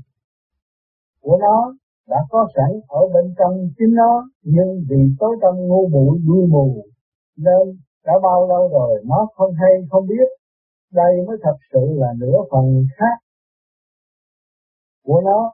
của 1.21 1.37
nó 1.37 1.75
đã 2.07 2.17
có 2.29 2.47
sẵn 2.55 2.79
ở 2.87 2.99
bên 3.13 3.33
trong 3.37 3.69
chính 3.77 3.95
nó, 3.95 4.29
nhưng 4.43 4.83
vì 4.89 4.97
tối 5.19 5.37
tâm 5.41 5.55
ngu 5.55 5.87
muội 5.87 6.19
đuôi 6.27 6.47
mù 6.47 6.85
nên 7.37 7.77
đã 8.05 8.13
bao 8.23 8.47
lâu 8.47 8.69
rồi 8.71 9.03
nó 9.05 9.27
không 9.35 9.53
hay, 9.53 9.71
không 9.89 10.07
biết. 10.07 10.27
Đây 10.93 11.13
mới 11.27 11.37
thật 11.43 11.57
sự 11.73 11.79
là 11.95 12.07
nửa 12.19 12.37
phần 12.51 12.85
khác 12.97 13.17
của 15.05 15.21
nó. 15.25 15.51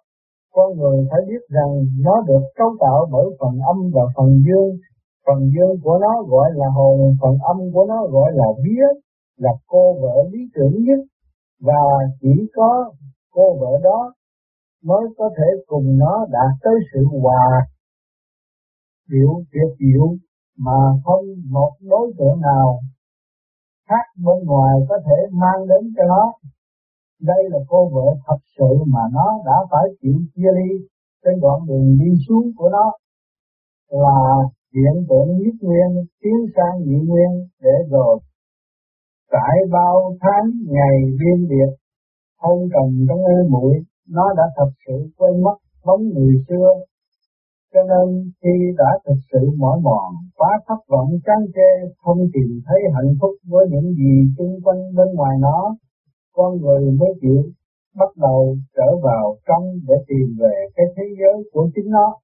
Con 0.53 0.77
người 0.77 1.07
phải 1.11 1.21
biết 1.27 1.43
rằng 1.49 1.71
nó 1.99 2.21
được 2.27 2.43
cấu 2.55 2.75
tạo 2.79 3.07
bởi 3.11 3.25
phần 3.39 3.59
âm 3.71 3.91
và 3.93 4.01
phần 4.17 4.43
dương. 4.45 4.77
Phần 5.27 5.39
dương 5.53 5.75
của 5.83 5.97
nó 6.01 6.23
gọi 6.27 6.51
là 6.53 6.67
hồn, 6.75 7.15
phần 7.21 7.37
âm 7.41 7.57
của 7.73 7.85
nó 7.85 8.07
gọi 8.07 8.31
là 8.33 8.45
vía, 8.63 8.85
là 9.37 9.51
cô 9.67 9.93
vợ 10.01 10.29
lý 10.31 10.39
tưởng 10.55 10.83
nhất. 10.83 10.99
Và 11.61 11.81
chỉ 12.21 12.33
có 12.55 12.91
cô 13.31 13.57
vợ 13.59 13.79
đó 13.83 14.13
mới 14.83 15.01
có 15.17 15.29
thể 15.37 15.63
cùng 15.67 15.97
nó 15.97 16.25
đạt 16.31 16.51
tới 16.63 16.73
sự 16.93 16.99
hòa, 17.21 17.67
điệu 19.09 19.43
tuyệt 19.51 19.77
diệu 19.79 20.07
mà 20.65 20.79
không 21.03 21.25
một 21.49 21.71
đối 21.81 22.13
tượng 22.17 22.41
nào 22.41 22.79
khác 23.89 24.05
bên 24.25 24.39
ngoài 24.45 24.75
có 24.89 24.95
thể 25.05 25.17
mang 25.31 25.67
đến 25.69 25.93
cho 25.97 26.03
nó. 26.07 26.33
Đây 27.21 27.41
là 27.49 27.59
cô 27.67 27.89
vợ 27.93 28.07
thật 28.27 28.41
sự 28.57 28.71
mà 28.93 29.01
nó 29.13 29.27
đã 29.45 29.57
phải 29.71 29.85
chịu 30.01 30.17
chia 30.35 30.51
ly 30.57 30.71
trên 31.23 31.39
đoạn 31.41 31.59
đường 31.67 31.97
đi 31.99 32.11
xuống 32.27 32.51
của 32.57 32.69
nó 32.69 32.91
là 33.89 34.19
hiện 34.75 35.05
tượng 35.09 35.29
nhất 35.37 35.55
nguyên, 35.61 36.05
tiến 36.21 36.37
sang 36.55 36.75
nhị 36.85 36.97
nguyên 37.07 37.31
để 37.61 37.75
rồi 37.89 38.19
trải 39.31 39.55
bao 39.71 40.15
tháng 40.21 40.45
ngày 40.67 40.97
đêm 41.19 41.47
biệt, 41.49 41.71
không 42.41 42.59
cần 42.73 43.05
trong 43.09 43.19
ê 43.19 43.49
muội, 43.49 43.73
nó 44.09 44.33
đã 44.37 44.43
thật 44.55 44.71
sự 44.87 45.09
quên 45.17 45.43
mất 45.43 45.57
bóng 45.85 46.01
người 46.13 46.35
xưa 46.49 46.69
cho 47.73 47.81
nên 47.91 48.31
khi 48.41 48.53
đã 48.77 48.91
thực 49.05 49.19
sự 49.31 49.51
mỏi 49.57 49.79
mòn, 49.81 50.09
quá 50.35 50.59
thất 50.67 50.81
vọng 50.87 51.11
chán 51.25 51.39
chê, 51.55 51.71
không 51.97 52.19
tìm 52.33 52.61
thấy 52.65 52.79
hạnh 52.95 53.13
phúc 53.21 53.31
với 53.47 53.65
những 53.71 53.93
gì 53.93 54.13
xung 54.37 54.61
quanh 54.63 54.95
bên 54.95 55.07
ngoài 55.15 55.35
nó, 55.39 55.75
con 56.33 56.61
người 56.61 56.91
mới 56.99 57.09
chịu 57.21 57.43
bắt 57.95 58.09
đầu 58.15 58.57
trở 58.75 58.97
vào 59.03 59.37
trong 59.47 59.63
để 59.87 59.95
tìm 60.07 60.35
về 60.39 60.55
cái 60.75 60.85
thế 60.95 61.03
giới 61.19 61.49
của 61.51 61.69
chính 61.75 61.89
nó. 61.89 62.17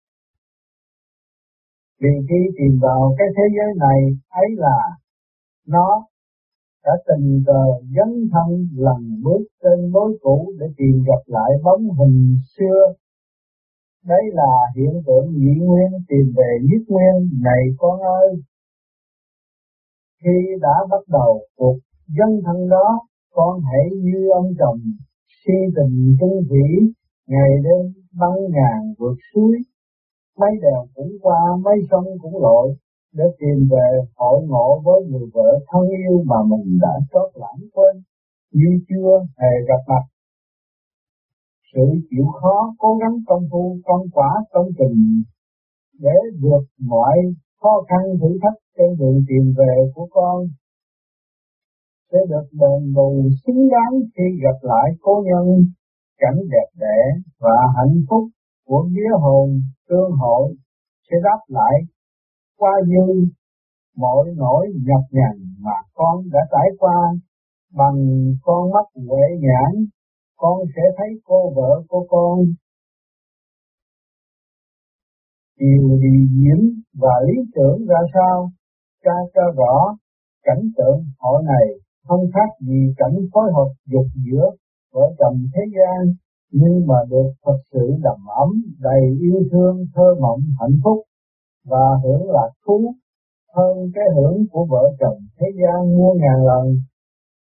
Vì 2.02 2.10
khi 2.30 2.42
tìm 2.58 2.80
vào 2.82 3.16
cái 3.18 3.28
thế 3.36 3.44
giới 3.56 3.76
này 3.88 4.00
ấy 4.30 4.48
là 4.58 4.80
nó 5.68 6.06
đã 6.86 6.92
tình 7.08 7.44
cờ 7.48 7.64
dấn 7.96 8.30
thân 8.32 8.68
lần 8.76 9.22
bước 9.24 9.44
trên 9.64 9.92
lối 9.94 10.18
cũ 10.22 10.54
để 10.60 10.68
tìm 10.78 11.04
gặp 11.08 11.22
lại 11.26 11.52
bóng 11.64 11.84
hình 11.98 12.38
xưa 12.58 12.94
Đấy 14.08 14.24
là 14.34 14.54
hiện 14.76 15.02
tượng 15.08 15.28
nhị 15.32 15.54
nguyên 15.65 15.91
tìm 16.08 16.26
về 16.38 16.52
nhất 16.62 16.84
nguyên 16.88 17.41
này 17.43 17.63
con 17.78 18.00
ơi. 18.00 18.30
Khi 20.24 20.38
đã 20.62 20.76
bắt 20.89 21.04
đầu 21.08 21.41
cuộc 21.58 21.78
dân 22.08 22.30
thân 22.46 22.70
đó, 22.70 23.00
con 23.34 23.62
hãy 23.72 23.86
như 23.98 24.30
ông 24.34 24.50
chồng 24.60 24.80
si 25.39 25.54
tình 25.76 26.17
chung 26.20 26.43
thủy, 26.50 26.93
ngày 27.28 27.50
đêm 27.63 27.93
băng 28.20 28.39
ngàn 28.50 28.93
vượt 29.00 29.17
suối, 29.34 29.58
mấy 30.39 30.52
đèo 30.62 30.86
cũng 30.96 31.12
qua, 31.22 31.39
mấy 31.63 31.76
sông 31.91 32.06
cũng 32.22 32.41
lội, 32.41 32.76
để 33.13 33.26
tìm 33.39 33.67
về 33.72 33.88
hội 34.15 34.43
ngộ 34.48 34.82
với 34.86 35.02
người 35.10 35.28
vợ 35.34 35.60
thân 35.72 35.82
yêu 35.88 36.24
mà 36.26 36.36
mình 36.48 36.78
đã 36.82 36.93
chót 37.12 37.32
lãng 37.36 37.70
quên, 37.74 37.96
như 38.54 38.80
chưa 38.89 39.26
hề 39.38 39.54
gặp 39.67 39.82
mặt 39.88 40.04
sự 41.78 41.88
chịu 42.10 42.26
khó 42.42 42.76
cố 42.80 42.98
gắng 43.02 43.18
công 43.28 43.44
phu 43.52 43.78
công 43.86 44.06
quả 44.13 44.30
công 44.52 44.68
trình 44.78 45.24
để 46.00 46.18
vượt 46.42 46.63
mọi 46.80 47.18
khó 47.62 47.84
khăn 47.90 48.04
thử 48.22 48.38
thách 48.44 48.60
trên 48.78 48.90
đường 49.00 49.24
tìm 49.28 49.54
về 49.58 49.74
của 49.96 50.08
con. 50.12 50.48
Sẽ 52.12 52.18
được 52.30 52.48
đền 52.52 52.94
bù 52.96 53.30
xứng 53.46 53.70
đáng 53.70 53.94
khi 54.16 54.24
gặp 54.44 54.58
lại 54.62 54.88
cố 55.02 55.24
nhân, 55.26 55.46
cảnh 56.18 56.40
đẹp 56.52 56.70
đẽ 56.80 57.00
và 57.40 57.58
hạnh 57.78 57.98
phúc 58.10 58.24
của 58.66 58.90
vía 58.94 59.12
hồn, 59.22 59.62
tương 59.90 60.12
hội. 60.12 60.56
Sẽ 61.12 61.18
đáp 61.24 61.40
lại 61.48 61.76
qua 62.58 62.72
dư 62.86 63.26
mọi 63.98 64.26
nỗi 64.36 64.68
nhọc 64.88 65.04
nhằn 65.12 65.36
mà 65.60 65.78
con 65.94 66.16
đã 66.32 66.40
trải 66.52 66.68
qua 66.80 66.98
bằng 67.74 67.98
con 68.42 68.72
mắt 68.72 68.86
huệ 69.08 69.28
nhãn 69.40 69.86
con 70.38 70.58
sẽ 70.76 70.82
thấy 70.97 71.08
cô 71.26 71.54
vợ 71.56 71.84
của 71.89 72.06
con 72.10 72.39
điều 75.60 76.00
đi 76.04 76.15
nhiễm 76.32 76.60
và 77.02 77.15
lý 77.28 77.36
tưởng 77.56 77.86
ra 77.88 78.00
sao? 78.13 78.52
Cha 79.04 79.17
cho 79.36 79.41
rõ, 79.58 79.97
cảnh 80.43 80.63
tượng 80.78 81.00
họ 81.19 81.41
này 81.41 81.65
không 82.08 82.26
khác 82.34 82.50
gì 82.60 82.93
cảnh 82.97 83.15
phối 83.34 83.52
hợp 83.56 83.69
dục 83.86 84.06
giữa 84.26 84.45
vợ 84.93 85.02
chồng 85.19 85.38
thế 85.54 85.62
gian, 85.76 86.13
nhưng 86.52 86.88
mà 86.88 86.95
được 87.10 87.30
thật 87.45 87.58
sự 87.71 87.93
đầm 88.04 88.19
ấm, 88.43 88.50
đầy 88.80 89.02
yêu 89.21 89.39
thương, 89.52 89.86
thơ 89.95 90.15
mộng, 90.21 90.41
hạnh 90.60 90.80
phúc 90.84 90.97
và 91.65 91.86
hưởng 92.04 92.30
lạc 92.30 92.52
thú 92.65 92.93
hơn 93.56 93.78
cái 93.95 94.04
hưởng 94.15 94.38
của 94.52 94.65
vợ 94.69 94.84
chồng 95.00 95.19
thế 95.39 95.47
gian 95.60 95.97
mua 95.97 96.13
ngàn 96.13 96.45
lần 96.45 96.65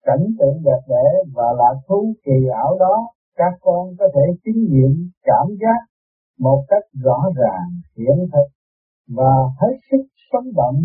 cảnh 0.04 0.26
tượng 0.40 0.64
đẹp 0.64 0.82
đẽ 0.88 1.08
và 1.34 1.44
lạc 1.58 1.76
thú 1.88 2.14
kỳ 2.26 2.48
ảo 2.54 2.78
đó, 2.80 3.08
các 3.36 3.54
con 3.62 3.96
có 4.00 4.06
thể 4.16 4.22
chứng 4.46 4.64
nghiệm 4.70 5.10
cảm 5.24 5.48
giác 5.62 5.80
một 6.40 6.66
cách 6.68 6.84
rõ 6.94 7.20
ràng, 7.36 7.70
hiện 7.98 8.28
thực 8.34 8.50
và 9.08 9.34
hết 9.62 9.76
sức 9.92 10.06
sống 10.32 10.48
động 10.56 10.82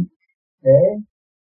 để 0.63 0.81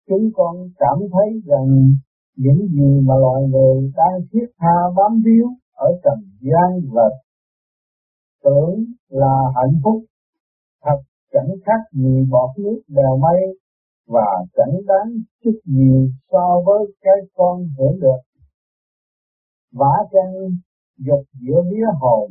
chúng 0.09 0.31
con 0.35 0.57
cảm 0.79 0.99
thấy 1.13 1.41
rằng 1.47 1.95
những 2.37 2.67
gì 2.69 3.01
mà 3.07 3.15
loài 3.15 3.43
người 3.43 3.93
đang 3.97 4.21
thiết 4.33 4.47
tha 4.59 4.77
bám 4.97 5.23
víu 5.25 5.47
ở 5.75 5.89
trần 6.05 6.19
gian 6.41 6.81
vật 6.93 7.13
tưởng 8.45 8.85
là 9.09 9.37
hạnh 9.55 9.81
phúc. 9.85 10.05
Thật 10.85 10.99
chẳng 11.33 11.55
khác 11.65 11.81
gì 11.93 12.27
bọt 12.31 12.59
nước 12.59 12.81
đèo 12.89 13.17
mây 13.17 13.41
và 14.07 14.29
chẳng 14.57 14.77
đáng 14.87 15.11
chút 15.45 15.59
nhiều 15.65 16.09
so 16.33 16.63
với 16.67 16.95
cái 17.01 17.19
con 17.35 17.69
hưởng 17.79 18.01
được. 18.01 18.21
Vả 19.73 19.95
chân 20.13 20.57
dục 20.99 21.25
giữa 21.41 21.63
vía 21.71 21.87
hồn 22.01 22.31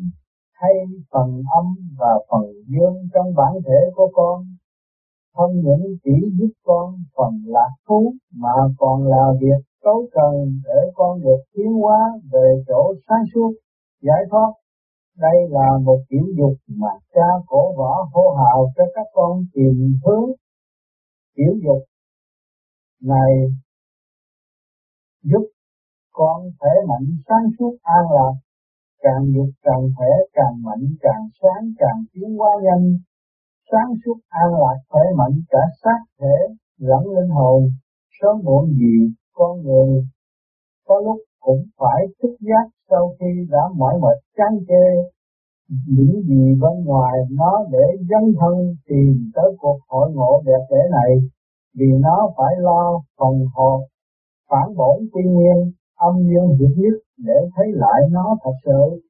hay 0.53 0.73
phần 1.11 1.41
âm 1.59 1.75
và 1.97 2.13
phần 2.31 2.51
dương 2.67 3.07
trong 3.13 3.33
bản 3.35 3.53
thể 3.65 3.91
của 3.95 4.09
con 4.13 4.45
không 5.35 5.51
những 5.55 5.97
chỉ 6.03 6.11
giúp 6.37 6.51
con 6.63 6.95
phần 7.17 7.33
lạc 7.45 7.71
thú, 7.87 8.13
mà 8.35 8.49
còn 8.77 9.07
là 9.07 9.25
việc 9.41 9.61
tối 9.83 10.09
cần 10.11 10.33
để 10.65 10.91
con 10.95 11.21
được 11.21 11.41
tiến 11.53 11.71
hóa 11.81 11.99
về 12.31 12.63
chỗ 12.67 12.93
sáng 13.07 13.23
suốt 13.33 13.51
giải 14.01 14.21
thoát, 14.31 14.51
đây 15.17 15.37
là 15.49 15.77
một 15.83 15.99
kiểu 16.09 16.25
dục 16.37 16.57
mà 16.67 16.89
cha 17.13 17.29
cổ 17.47 17.73
võ 17.77 18.09
hô 18.13 18.35
hào 18.35 18.71
cho 18.75 18.83
các 18.95 19.07
con 19.13 19.45
tìm 19.53 19.99
hướng 20.05 20.29
kiểu 21.35 21.53
dục 21.63 21.83
này 23.01 23.31
giúp 25.23 25.45
con 26.11 26.37
thể 26.61 26.73
mạnh, 26.87 27.07
sáng 27.27 27.45
suốt, 27.59 27.73
an 27.81 28.03
lạc. 28.15 28.35
Càng 29.03 29.23
dục 29.35 29.49
càng 29.63 29.83
khỏe, 29.95 30.13
càng 30.33 30.55
mạnh, 30.63 30.85
càng 31.01 31.23
sáng, 31.41 31.63
càng 31.77 31.99
tiến 32.13 32.37
hóa 32.37 32.51
nhanh. 32.63 32.97
Sáng 33.71 33.89
suốt, 34.05 34.17
an 34.29 34.49
lạc, 34.61 34.77
khỏe 34.89 35.03
mạnh, 35.17 35.35
cả 35.49 35.63
xác, 35.83 35.99
thể 36.19 36.37
lẫn 36.77 37.03
linh 37.15 37.29
hồn. 37.29 37.69
Sớm 38.21 38.35
muộn 38.43 38.65
gì, 38.69 38.95
con 39.33 39.61
người 39.61 40.07
có 40.87 40.95
lúc 41.05 41.17
cũng 41.39 41.63
phải 41.77 42.01
thức 42.19 42.35
giác 42.39 42.65
sau 42.89 43.15
khi 43.19 43.47
đã 43.49 43.63
mỏi 43.75 43.93
mệt, 44.01 44.17
chán 44.37 44.51
chê 44.67 44.85
những 45.69 46.21
gì 46.27 46.55
bên 46.61 46.85
ngoài 46.85 47.13
nó 47.31 47.65
để 47.71 47.85
dân 48.09 48.33
thân 48.39 48.75
tìm 48.87 49.31
tới 49.35 49.55
cuộc 49.59 49.79
hội 49.89 50.11
ngộ 50.13 50.41
đẹp 50.45 50.61
đẽ 50.71 50.81
này, 50.91 51.11
vì 51.77 51.85
nó 51.99 52.31
phải 52.37 52.55
lo 52.57 53.01
phòng 53.17 53.45
hộ, 53.53 53.81
phản 54.49 54.75
bổn 54.75 54.97
quy 55.13 55.23
nguyên 55.23 55.71
âm 55.95 56.15
dương 56.29 56.57
hiệp 56.59 56.77
nhất 56.77 56.97
để 57.17 57.33
thấy 57.55 57.67
lại 57.73 58.01
nó 58.11 58.37
thật 58.43 58.55
sự. 58.65 59.01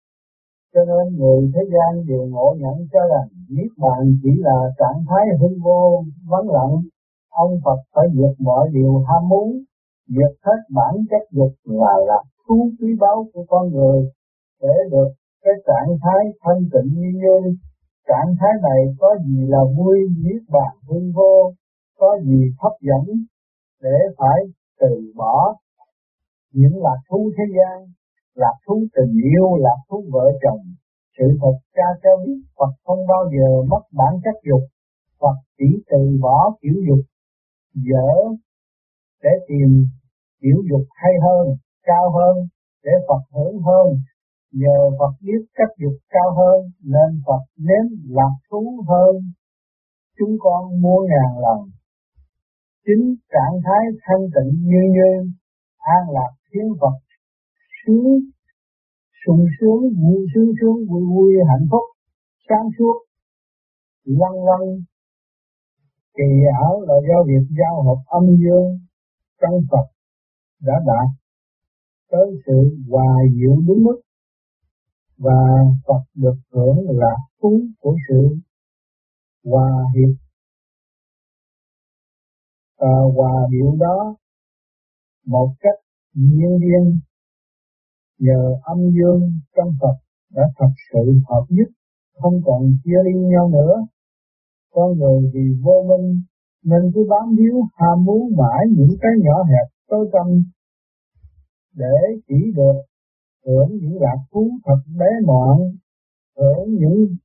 Cho 0.73 0.81
nên 0.85 1.17
người 1.17 1.51
thế 1.55 1.61
gian 1.73 2.05
đều 2.07 2.25
ngộ 2.25 2.55
nhận 2.59 2.87
cho 2.93 2.99
rằng 3.11 3.27
niết 3.49 3.71
bàn 3.77 4.17
chỉ 4.23 4.29
là 4.37 4.57
trạng 4.79 5.03
thái 5.09 5.25
hư 5.39 5.47
vô 5.63 6.03
vắng 6.29 6.49
lặng. 6.49 6.75
Ông 7.29 7.59
Phật 7.65 7.79
phải 7.95 8.07
vượt 8.15 8.33
mọi 8.39 8.69
điều 8.73 9.03
ham 9.07 9.29
muốn 9.29 9.47
diệt 10.07 10.33
hết 10.45 10.59
bản 10.69 10.93
chất 11.09 11.31
dục 11.31 11.53
là 11.63 11.93
lạc 12.07 12.23
thú 12.47 12.69
quý 12.79 12.87
báu 12.99 13.25
của 13.33 13.45
con 13.47 13.69
người, 13.69 14.11
để 14.61 14.73
được 14.91 15.09
cái 15.45 15.53
trạng 15.67 15.91
thái 16.03 16.21
thanh 16.43 16.61
tịnh 16.73 16.91
như 17.01 17.11
như 17.21 17.37
trạng 18.09 18.29
thái 18.39 18.53
này 18.67 18.81
có 18.99 19.09
gì 19.25 19.39
là 19.53 19.61
vui, 19.77 19.97
niết 20.23 20.41
bàn 20.55 20.73
vui 20.87 21.11
vô, 21.15 21.53
có 21.99 22.17
gì 22.25 22.41
hấp 22.61 22.71
dẫn 22.81 23.05
để 23.81 23.97
phải 24.17 24.39
từ 24.79 25.11
bỏ? 25.15 25.55
Những 26.53 26.75
lạc 26.83 26.99
thú 27.09 27.31
thế 27.37 27.43
gian, 27.57 27.87
lạc 28.35 28.57
thú 28.67 28.85
tình 28.95 29.13
yêu, 29.33 29.55
lạc 29.55 29.79
thú 29.89 30.03
vợ 30.13 30.25
chồng, 30.43 30.63
sự 31.17 31.25
thật 31.41 31.57
cha 31.75 31.87
cho 32.03 32.09
biết 32.25 32.39
Phật 32.57 32.73
không 32.85 33.07
bao 33.07 33.23
giờ 33.33 33.49
mất 33.71 33.83
bản 33.91 34.13
chất 34.23 34.35
dục. 34.49 34.63
Phật 35.19 35.37
chỉ 35.57 35.83
từ 35.89 36.17
bỏ 36.21 36.55
kiểu 36.61 36.75
dục, 36.87 37.05
dở 37.73 38.11
để 39.23 39.29
tìm 39.47 39.85
kiểu 40.41 40.57
dục 40.69 40.87
hay 41.01 41.13
hơn, 41.25 41.55
cao 41.83 42.11
hơn 42.11 42.47
để 42.83 42.91
Phật 43.07 43.23
hưởng 43.33 43.61
hơn 43.61 43.87
nhờ 44.61 44.77
Phật 44.99 45.13
biết 45.25 45.41
cách 45.57 45.73
dục 45.81 45.97
cao 46.09 46.29
hơn, 46.39 46.59
nên 46.93 47.09
Phật 47.27 47.43
nếm 47.67 47.85
lạc 48.17 48.35
thú 48.49 48.61
hơn. 48.89 49.15
Chúng 50.17 50.35
con 50.39 50.81
mua 50.81 50.99
ngàn 51.09 51.31
lần. 51.45 51.59
Chính 52.85 53.15
trạng 53.33 53.55
thái 53.65 53.83
thanh 54.05 54.23
tịnh 54.35 54.51
như 54.71 54.83
như, 54.95 55.11
an 55.77 56.03
lạc 56.15 56.31
khiến 56.49 56.67
Phật 56.81 56.97
sướng, 57.79 58.19
sung 59.25 59.45
sướng, 59.59 59.81
vui 60.01 60.25
sướng 60.35 60.51
sướng, 60.61 60.77
vui 60.89 61.03
vui, 61.13 61.33
hạnh 61.49 61.67
phúc, 61.71 61.85
sáng 62.49 62.67
suốt, 62.77 62.95
lăng 64.03 64.39
lăng. 64.49 64.67
Kỳ 66.17 66.29
ảo 66.61 66.81
là 66.81 66.95
do 67.07 67.23
việc 67.27 67.45
giao 67.59 67.83
hợp 67.83 67.99
âm 68.05 68.23
dương 68.41 68.79
trong 69.41 69.59
Phật 69.71 69.87
đã 70.61 70.73
đạt 70.85 71.09
tới 72.11 72.27
sự 72.45 72.77
hòa 72.89 73.13
diệu 73.35 73.55
đúng 73.67 73.83
mức 73.83 74.01
và 75.17 75.39
Phật 75.87 76.03
được 76.15 76.35
hưởng 76.51 76.77
là 76.89 77.15
phú 77.41 77.61
của 77.79 77.95
sự 78.07 78.37
hòa 79.45 79.71
hiệp. 79.95 80.15
Và 82.79 82.99
hòa 83.15 83.47
điệu 83.51 83.75
đó 83.79 84.15
một 85.25 85.53
cách 85.59 85.79
nhiên 86.13 86.59
viên 86.61 86.99
nhờ 88.19 88.55
âm 88.63 88.77
dương 88.77 89.31
trong 89.55 89.71
Phật 89.81 89.97
đã 90.29 90.43
thật 90.57 90.71
sự 90.93 91.13
hợp 91.29 91.45
nhất, 91.49 91.67
không 92.13 92.41
còn 92.45 92.61
chia 92.83 92.99
ly 93.05 93.19
nhau 93.19 93.49
nữa. 93.49 93.85
Con 94.71 94.97
người 94.97 95.31
vì 95.33 95.45
vô 95.63 95.85
minh 95.89 96.21
nên 96.63 96.91
cứ 96.95 97.07
bám 97.09 97.35
víu, 97.37 97.63
ham 97.75 98.05
muốn 98.05 98.21
mãi 98.37 98.65
những 98.77 98.97
cái 99.01 99.11
nhỏ 99.17 99.43
hẹp, 99.43 99.67
tối 99.87 100.09
tâm 100.13 100.27
để 101.73 101.95
chỉ 102.27 102.35
được 102.55 102.81
hưởng 103.45 103.69
những 103.81 104.01
lạc 104.01 104.19
thú 104.31 104.49
thật 104.65 104.81
bé 104.99 105.09
mọn 105.25 105.57
hưởng 106.37 106.75
những 106.79 107.15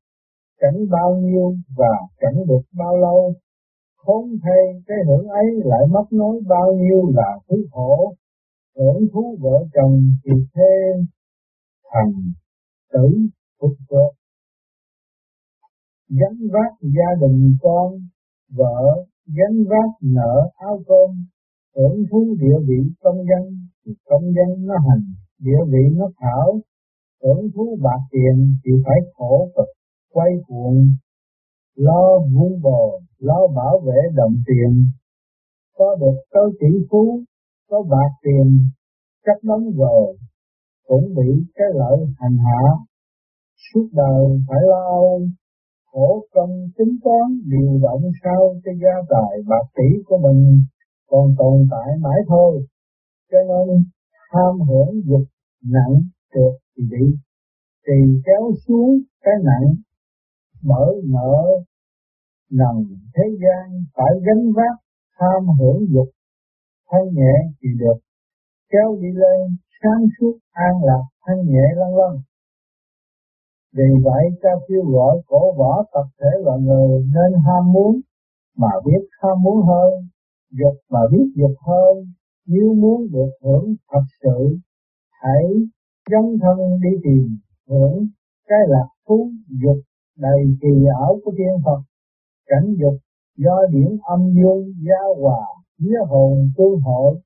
cảnh 0.59 0.79
bao 0.91 1.17
nhiêu 1.17 1.57
và 1.77 1.95
cảnh 2.19 2.37
được 2.49 2.63
bao 2.79 2.97
lâu. 2.97 3.35
Khốn 3.97 4.25
thay 4.43 4.83
cái 4.87 4.97
hưởng 5.07 5.29
ấy 5.29 5.47
lại 5.65 5.81
mất 5.91 6.13
nói 6.13 6.41
bao 6.49 6.73
nhiêu 6.73 7.13
là 7.15 7.39
thứ 7.49 7.57
khổ. 7.71 8.15
Hưởng 8.77 9.09
thú 9.13 9.37
vợ 9.41 9.67
chồng 9.75 10.03
thì 10.25 10.33
thêm 10.55 11.07
thành 11.93 12.13
tử 12.93 13.09
phục 13.61 13.73
vợ. 13.89 14.13
Gánh 16.09 16.39
vác 16.53 16.73
gia 16.81 17.11
đình 17.21 17.57
con, 17.61 17.93
vợ, 18.57 19.07
gánh 19.27 19.65
vác 19.69 19.91
nợ 20.03 20.51
áo 20.55 20.83
cơm. 20.87 21.11
Hưởng 21.77 22.05
thú 22.11 22.37
địa 22.41 22.67
vị 22.69 22.91
công 23.01 23.17
dân 23.17 23.69
thì 23.87 23.93
công 24.05 24.23
dân 24.23 24.67
nó 24.67 24.75
hành 24.89 25.05
địa 25.41 25.63
vị 25.73 25.97
nó 25.97 26.07
thảo 26.21 26.61
tưởng 27.23 27.51
thú 27.55 27.79
bạc 27.83 28.01
tiền 28.11 28.57
thì 28.65 28.73
phải 28.85 28.99
khổ 29.15 29.49
cực, 29.57 29.69
quay 30.13 30.31
cuồng, 30.47 30.87
lo 31.77 32.19
vun 32.19 32.61
bồ 32.63 33.01
lo 33.19 33.47
bảo 33.57 33.81
vệ 33.87 34.01
đồng 34.15 34.35
tiền. 34.47 34.91
Có 35.77 35.97
được 36.01 36.21
có 36.31 36.51
tỷ 36.61 36.87
phú, 36.91 37.21
có 37.71 37.83
bạc 37.91 38.13
tiền, 38.23 38.69
chắc 39.27 39.37
đóng 39.43 39.71
rồi 39.77 40.17
cũng 40.89 41.15
bị 41.17 41.45
cái 41.55 41.67
lợi 41.75 41.99
hành 42.19 42.37
hạ. 42.37 42.63
Suốt 43.73 43.89
đời 43.93 44.25
phải 44.49 44.59
lo 44.63 45.19
khổ 45.93 46.25
công 46.35 46.51
tính 46.79 46.97
toán, 47.05 47.41
điều 47.47 47.79
động 47.83 48.03
sao 48.25 48.55
cho 48.65 48.73
gia 48.83 48.97
tài 49.11 49.43
bạc 49.49 49.67
tỷ 49.77 50.03
của 50.07 50.19
mình 50.19 50.65
còn 51.11 51.35
tồn 51.39 51.69
tại 51.71 51.97
mãi 52.01 52.21
thôi. 52.29 52.67
Cho 53.31 53.39
nên, 53.49 53.85
tham 54.33 54.61
hưởng 54.69 55.01
dục 55.05 55.27
nặng 55.65 55.95
trượt 56.35 56.61
thì 56.77 56.83
bị 56.91 57.17
thì 57.87 58.21
kéo 58.27 58.53
xuống 58.67 59.01
cái 59.23 59.35
nặng 59.45 59.75
mở 60.63 60.87
mở, 61.09 61.35
nằm 62.51 62.75
thế 63.15 63.23
gian 63.43 63.85
phải 63.95 64.13
gánh 64.27 64.53
vác 64.57 64.77
tham 65.19 65.47
hưởng 65.59 65.87
dục. 65.91 66.09
Thân 66.91 67.15
nhẹ 67.15 67.35
thì 67.63 67.69
được 67.79 67.99
kéo 68.73 68.97
đi 69.01 69.09
lên 69.13 69.57
sáng 69.83 70.03
suốt 70.21 70.39
an 70.51 70.75
lạc 70.85 71.05
thân 71.27 71.39
nhẹ 71.47 71.67
lăn 71.77 71.97
lăn. 71.97 72.17
vì 73.77 73.91
vậy 74.05 74.25
ta 74.43 74.51
kêu 74.69 74.85
gọi 74.85 75.17
cổ 75.27 75.55
võ 75.59 75.85
tập 75.93 76.07
thể 76.21 76.31
loài 76.45 76.59
người 76.61 77.03
nên 77.15 77.41
ham 77.47 77.73
muốn 77.73 78.01
mà 78.57 78.69
biết 78.87 79.09
ham 79.23 79.43
muốn 79.43 79.67
hơn 79.67 79.91
dục 80.51 80.75
mà 80.91 81.01
biết 81.13 81.27
dục 81.37 81.57
hơn. 81.67 82.05
Nếu 82.47 82.75
muốn 82.75 83.07
được 83.13 83.31
hưởng 83.43 83.75
thật 83.93 84.03
sự 84.23 84.57
hãy 85.23 85.45
dấn 86.11 86.39
thân 86.43 86.59
đi 86.83 86.93
tìm 87.05 87.39
hưởng 87.69 88.07
cái 88.49 88.59
lạc 88.69 88.89
thú 89.09 89.31
dục 89.63 89.79
đầy 90.19 90.41
kỳ 90.61 90.75
ảo 91.01 91.19
của 91.25 91.33
thiên 91.39 91.55
Phật. 91.65 91.81
Cảnh 92.47 92.75
dục 92.81 92.95
do 93.37 93.57
điểm 93.73 93.99
âm 94.03 94.21
dương 94.37 94.65
giao 94.89 95.15
hòa 95.23 95.43
vía 95.79 96.01
hồn 96.09 96.51
tương 96.57 96.81
hội. 96.81 97.21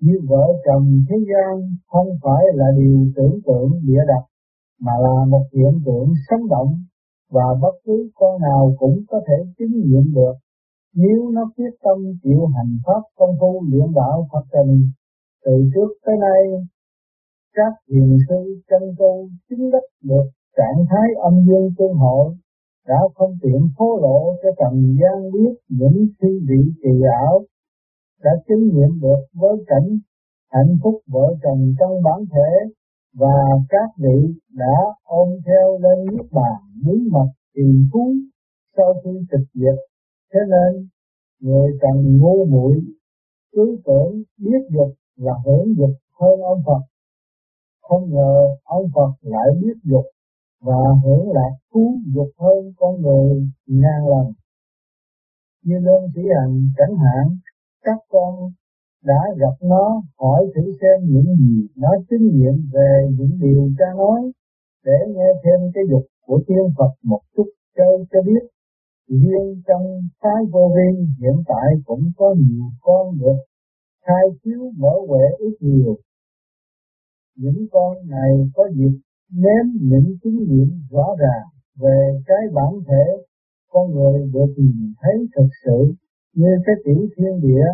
Như 0.00 0.14
vợ 0.28 0.46
chồng 0.66 1.04
thế 1.08 1.16
gian 1.30 1.76
không 1.86 2.08
phải 2.22 2.42
là 2.54 2.66
điều 2.76 2.98
tưởng 3.16 3.38
tượng 3.46 3.70
địa 3.86 4.02
đặt 4.08 4.24
mà 4.80 4.92
là 5.00 5.24
một 5.28 5.44
hiện 5.52 5.80
tượng 5.86 6.12
sống 6.30 6.48
động 6.48 6.74
và 7.30 7.44
bất 7.62 7.74
cứ 7.84 8.10
con 8.14 8.42
nào 8.42 8.74
cũng 8.78 9.00
có 9.08 9.20
thể 9.28 9.52
chứng 9.58 9.72
nghiệm 9.72 10.14
được. 10.14 10.34
Nếu 10.94 11.30
nó 11.32 11.50
quyết 11.56 11.70
tâm 11.82 11.98
chịu 12.22 12.46
hành 12.56 12.78
pháp 12.86 13.02
công 13.16 13.30
phu 13.40 13.64
luyện 13.70 13.86
đạo 13.94 14.28
Phật 14.32 14.44
tình 14.52 14.90
Từ 15.44 15.70
trước 15.74 15.88
tới 16.04 16.16
nay, 16.20 16.66
các 17.54 17.72
hiền 17.90 18.18
sư 18.28 18.60
chân 18.70 18.82
tu 18.98 19.28
chứng 19.50 19.70
đắc 19.70 19.86
được 20.02 20.26
trạng 20.56 20.84
thái 20.90 21.08
âm 21.22 21.34
dương 21.46 21.70
tương 21.78 21.94
hội 21.94 22.34
đã 22.88 23.00
không 23.14 23.32
tiện 23.42 23.68
thố 23.78 23.98
lộ 24.02 24.36
cho 24.42 24.48
trần 24.58 24.94
gian 25.00 25.32
biết 25.32 25.52
những 25.68 26.06
suy 26.20 26.28
vị 26.48 26.72
kỳ 26.82 26.94
ảo, 27.22 27.44
đã 28.24 28.30
chứng 28.48 28.64
nghiệm 28.68 29.00
được 29.00 29.22
với 29.34 29.64
cảnh 29.66 29.98
hạnh 30.50 30.76
phúc 30.82 30.94
vợ 31.06 31.34
chồng 31.42 31.74
trong 31.78 32.02
bản 32.02 32.20
thể 32.32 32.50
và 33.14 33.36
các 33.68 33.88
vị 33.98 34.34
đã 34.54 34.76
ôm 35.04 35.28
theo 35.46 35.78
lên 35.78 36.06
nước 36.06 36.24
bàn 36.32 36.60
bí 36.86 37.08
mật 37.10 37.28
tìm 37.54 37.88
phú 37.92 38.12
sau 38.76 38.94
khi 39.04 39.10
tịch 39.30 39.48
diệt. 39.54 39.78
Thế 40.32 40.40
nên, 40.48 40.88
người 41.40 41.70
cần 41.80 42.18
ngu 42.18 42.44
muội 42.44 42.74
cứ 43.52 43.78
tưởng, 43.84 44.22
biết 44.38 44.62
dục 44.70 44.92
là 45.16 45.32
hưởng 45.46 45.74
dục 45.78 45.96
hơn 46.20 46.40
ông 46.40 46.62
Phật 46.66 46.82
không 47.88 48.10
ngờ 48.14 48.34
ông 48.64 48.86
Phật 48.94 49.12
lại 49.20 49.48
biết 49.60 49.76
dục 49.84 50.06
và 50.62 50.80
hưởng 51.04 51.30
lạc 51.32 51.54
thú 51.72 51.98
dục 52.14 52.30
hơn 52.38 52.72
con 52.76 53.00
người 53.00 53.48
ngàn 53.66 54.00
lần. 54.12 54.26
Như 55.64 55.74
đơn 55.86 56.02
chỉ 56.14 56.22
hành 56.36 56.72
chẳng 56.78 56.96
hạn, 56.96 57.36
các 57.84 57.98
con 58.08 58.34
đã 59.04 59.20
gặp 59.38 59.56
nó 59.62 60.02
hỏi 60.18 60.46
thử 60.54 60.62
xem 60.80 61.06
những 61.12 61.36
gì 61.36 61.66
nó 61.76 61.88
chứng 62.10 62.26
nghiệm 62.32 62.56
về 62.72 63.08
những 63.18 63.38
điều 63.40 63.70
cha 63.78 63.86
nói, 63.96 64.20
để 64.84 64.98
nghe 65.08 65.28
thêm 65.44 65.70
cái 65.74 65.84
dục 65.90 66.06
của 66.26 66.40
tiên 66.46 66.64
Phật 66.78 66.92
một 67.02 67.20
chút 67.36 67.48
chơi 67.76 68.06
cho 68.12 68.22
biết. 68.22 68.42
Riêng 69.08 69.62
trong 69.68 69.84
phái 70.22 70.44
vô 70.52 70.72
vi 70.76 71.04
hiện 71.20 71.42
tại 71.46 71.68
cũng 71.84 72.10
có 72.16 72.34
nhiều 72.38 72.64
con 72.80 73.18
được 73.18 73.38
khai 74.06 74.24
chiếu 74.44 74.72
mở 74.76 74.92
huệ 75.08 75.24
ít 75.38 75.56
nhiều 75.60 75.96
những 77.38 77.66
con 77.72 77.96
này 78.08 78.30
có 78.54 78.68
dịp 78.76 78.94
nếm 79.32 79.64
những 79.90 80.16
kinh 80.22 80.38
nghiệm 80.48 80.70
rõ 80.90 81.16
ràng 81.18 81.46
về 81.82 81.98
cái 82.26 82.42
bản 82.54 82.72
thể 82.88 83.04
con 83.72 83.90
người 83.94 84.30
được 84.34 84.52
nhìn 84.56 84.92
thấy 85.00 85.26
thực 85.36 85.48
sự 85.64 85.94
như 86.34 86.50
cái 86.66 86.74
tiểu 86.84 87.08
thiên 87.16 87.40
địa 87.40 87.66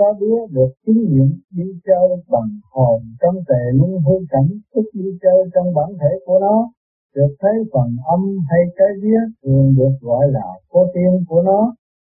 có 0.00 0.12
đứa 0.20 0.38
được 0.50 0.72
kinh 0.86 1.00
nghiệm 1.08 1.30
đi 1.50 1.64
chơi 1.86 2.08
bằng 2.28 2.50
hồn 2.72 3.00
trong 3.20 3.34
tề 3.48 3.62
luân 3.78 3.90
hư 3.90 4.16
cảnh, 4.30 4.48
tức 4.74 4.86
đi 4.92 5.04
chơi 5.22 5.40
trong 5.54 5.74
bản 5.74 5.90
thể 6.00 6.12
của 6.26 6.38
nó, 6.40 6.72
được 7.14 7.32
thấy 7.40 7.54
phần 7.72 7.96
âm 8.06 8.22
hay 8.50 8.60
cái 8.76 8.88
vía 9.02 9.20
thường 9.42 9.74
được 9.78 9.94
gọi 10.00 10.24
là 10.30 10.46
cô 10.68 10.86
tiên 10.94 11.24
của 11.28 11.42
nó. 11.42 11.74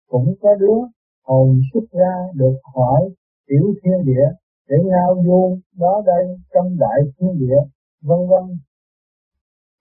Cũng 0.10 0.34
có 0.42 0.56
đứa 0.56 0.80
hồn 1.28 1.60
xuất 1.74 1.86
ra 1.92 2.14
được 2.36 2.58
hỏi 2.76 3.02
tiểu 3.48 3.74
thiên 3.84 4.06
địa 4.06 4.28
để 4.70 4.78
ngao 4.86 5.16
du 5.26 5.58
đó 5.80 6.02
đây, 6.06 6.38
trong 6.54 6.78
đại 6.80 7.00
thiên 7.18 7.40
địa, 7.40 7.60
vân 8.02 8.20
vân 8.30 8.58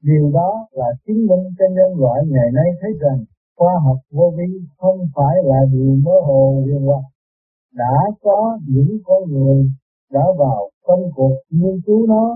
điều 0.02 0.30
đó 0.32 0.66
là 0.72 0.86
chứng 1.06 1.26
minh 1.26 1.44
cho 1.58 1.64
nhân 1.76 2.00
loại 2.00 2.20
ngày 2.26 2.48
nay 2.52 2.68
thấy 2.80 2.90
rằng 3.00 3.24
khoa 3.56 3.72
học 3.84 3.96
vô 4.12 4.32
vi 4.36 4.50
không 4.78 4.98
phải 5.16 5.34
là 5.44 5.60
điều 5.72 5.94
mơ 6.04 6.16
hồ 6.26 6.62
huyền 6.64 6.82
hoặc 6.86 7.04
đã 7.74 7.96
có 8.22 8.58
những 8.68 8.98
con 9.04 9.22
người 9.32 9.70
đã 10.12 10.24
vào 10.38 10.70
công 10.86 11.02
cuộc 11.14 11.36
nghiên 11.50 11.80
cứu 11.86 12.06
nó 12.06 12.34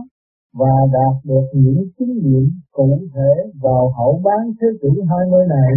và 0.54 0.74
đạt 0.92 1.24
được 1.24 1.46
những 1.52 1.84
kinh 1.98 2.14
nghiệm 2.22 2.50
cụ 2.72 2.98
thể 3.14 3.50
vào 3.62 3.92
hậu 3.98 4.20
bán 4.24 4.52
thế 4.60 4.66
kỷ 4.82 4.88
20 5.08 5.46
này. 5.48 5.72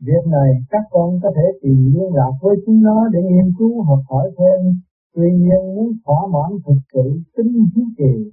Việc 0.00 0.24
này 0.26 0.50
các 0.70 0.82
con 0.90 1.20
có 1.22 1.30
thể 1.36 1.46
tìm 1.62 1.92
liên 1.94 2.14
lạc 2.14 2.32
với 2.42 2.56
chúng 2.66 2.82
nó 2.82 3.08
để 3.12 3.20
nghiên 3.22 3.52
cứu 3.58 3.82
học 3.82 3.98
hỏi 4.08 4.30
thêm. 4.38 4.74
Tuy 5.14 5.30
nhiên 5.32 5.74
muốn 5.74 5.92
thỏa 6.04 6.20
mãn 6.32 6.58
thực 6.66 6.80
sự 6.92 7.20
tính 7.36 7.52
hiếu 7.74 7.86
kỳ 7.98 8.30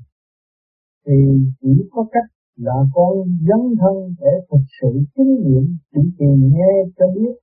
thì 1.06 1.14
chỉ 1.62 1.90
có 1.92 2.06
cách 2.12 2.30
là 2.56 2.74
con 2.94 3.14
dấn 3.48 3.76
thân 3.80 4.16
để 4.20 4.32
thực 4.52 4.64
sự 4.82 4.90
kinh 5.16 5.34
nghiệm 5.44 5.78
chỉ 5.92 6.02
tìm 6.18 6.50
nghe 6.54 6.74
cho 6.98 7.06
biết 7.16 7.36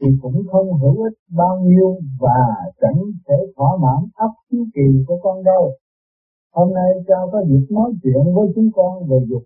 thì 0.00 0.08
cũng 0.22 0.42
không 0.52 0.78
hữu 0.80 1.02
ích 1.02 1.18
bao 1.36 1.60
nhiêu 1.60 1.96
và 2.20 2.40
chẳng 2.80 3.00
thể 3.28 3.34
thỏa 3.56 3.68
mãn 3.82 4.08
ấp 4.14 4.32
hiếu 4.52 4.64
kỳ 4.74 5.04
của 5.06 5.18
con 5.22 5.44
đâu. 5.44 5.72
Hôm 6.54 6.74
nay 6.74 6.90
cha 7.08 7.14
có 7.32 7.44
dịp 7.48 7.66
nói 7.70 7.92
chuyện 8.02 8.34
với 8.34 8.48
chúng 8.54 8.70
con 8.74 9.08
về 9.08 9.18
dục, 9.28 9.42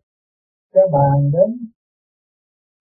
cha 0.74 0.80
bàn 0.92 1.30
đến 1.32 1.68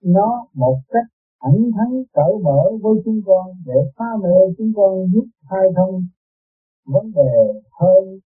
nó 0.03 0.47
một 0.53 0.77
cách 0.89 1.14
thẳng 1.41 1.61
thắn 1.75 2.03
cởi 2.13 2.33
mở 2.43 2.61
với 2.81 2.93
chúng 3.05 3.19
con 3.25 3.45
để 3.65 3.79
phá 3.97 4.05
mê 4.23 4.35
chúng 4.57 4.71
con 4.75 5.07
giúp 5.13 5.25
khai 5.49 5.65
thông 5.75 6.01
vấn 6.85 7.11
đề 7.11 7.61
hơn 7.79 8.19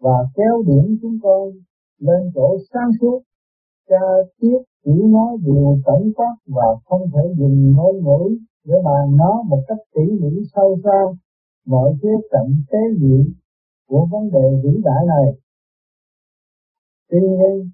và 0.00 0.16
kéo 0.34 0.62
điểm 0.66 0.98
chúng 1.02 1.18
con 1.22 1.50
lên 1.98 2.30
chỗ 2.34 2.58
sáng 2.72 2.90
suốt. 3.00 3.22
Cha 3.88 4.06
tiếp 4.40 4.58
chỉ 4.84 4.92
nói 5.08 5.36
điều 5.44 5.78
tổng 5.86 6.10
quát 6.16 6.34
và 6.46 6.66
không 6.84 7.10
thể 7.14 7.34
dùng 7.38 7.72
ngôn 7.76 7.96
ngữ 8.04 8.38
để 8.64 8.74
bàn 8.84 9.16
nó 9.16 9.42
một 9.48 9.62
cách 9.68 9.78
tỉ 9.94 10.02
mỉ 10.20 10.30
sâu 10.54 10.76
xa. 10.84 11.00
Mọi 11.66 11.94
khía 12.02 12.16
cạnh 12.30 12.52
tế 12.70 12.78
nhị 12.98 13.18
của 13.88 14.06
vấn 14.10 14.30
đề 14.30 14.60
vĩ 14.64 14.80
đại 14.84 15.06
này. 15.06 15.26
Tuy 17.10 17.18
nhiên, 17.20 17.70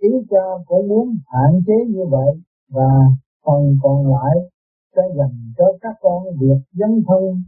ý 0.00 0.08
cha 0.30 0.44
cũng 0.66 0.88
muốn 0.88 1.16
hạn 1.26 1.60
chế 1.66 1.74
như 1.88 2.04
vậy 2.10 2.40
và 2.70 2.88
phần 3.44 3.76
còn 3.82 4.12
lại 4.12 4.36
sẽ 4.96 5.02
dành 5.18 5.52
cho 5.58 5.64
các 5.80 5.96
con 6.00 6.24
việc 6.40 6.60
dân 6.72 7.02
thân 7.08 7.42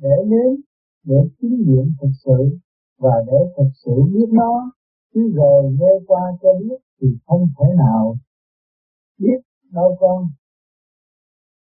để 0.00 0.16
nếm 0.26 0.60
để 1.04 1.28
kinh 1.40 1.56
nghiệm 1.66 1.86
thực 2.00 2.10
sự 2.24 2.58
và 2.98 3.14
để 3.26 3.38
thực 3.56 3.70
sự 3.84 3.92
biết 4.14 4.28
nó. 4.32 4.72
Chứ 5.14 5.32
rồi 5.34 5.76
nghe 5.78 5.92
qua 6.06 6.22
cho 6.42 6.48
biết 6.60 6.76
thì 7.00 7.08
không 7.26 7.48
thể 7.58 7.66
nào 7.76 8.14
biết 9.18 9.40
đâu 9.72 9.96
con. 10.00 10.28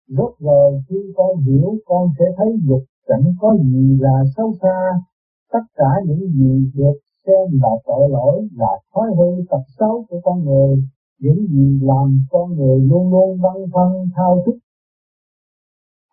Rốt 0.07 0.33
rồi 0.39 0.81
khi 0.89 0.95
con 1.15 1.41
hiểu 1.41 1.77
con 1.85 2.09
sẽ 2.19 2.25
thấy 2.37 2.47
dục 2.67 2.83
chẳng 3.07 3.33
có 3.39 3.57
gì 3.63 3.97
là 3.99 4.23
xấu 4.37 4.53
xa, 4.61 4.79
tất 5.51 5.65
cả 5.75 5.91
những 6.05 6.19
gì 6.19 6.71
được 6.75 6.97
xem 7.25 7.59
là 7.61 7.69
tội 7.85 8.09
lỗi 8.09 8.47
là 8.55 8.71
thói 8.93 9.07
hư 9.17 9.43
tật 9.49 9.63
xấu 9.79 10.05
của 10.09 10.19
con 10.23 10.43
người, 10.45 10.83
những 11.19 11.47
gì 11.47 11.79
làm 11.81 12.19
con 12.29 12.55
người 12.55 12.79
luôn 12.79 13.11
luôn 13.11 13.41
băn 13.41 13.71
khoăn, 13.71 13.91
thao 14.15 14.43
thức. 14.45 14.57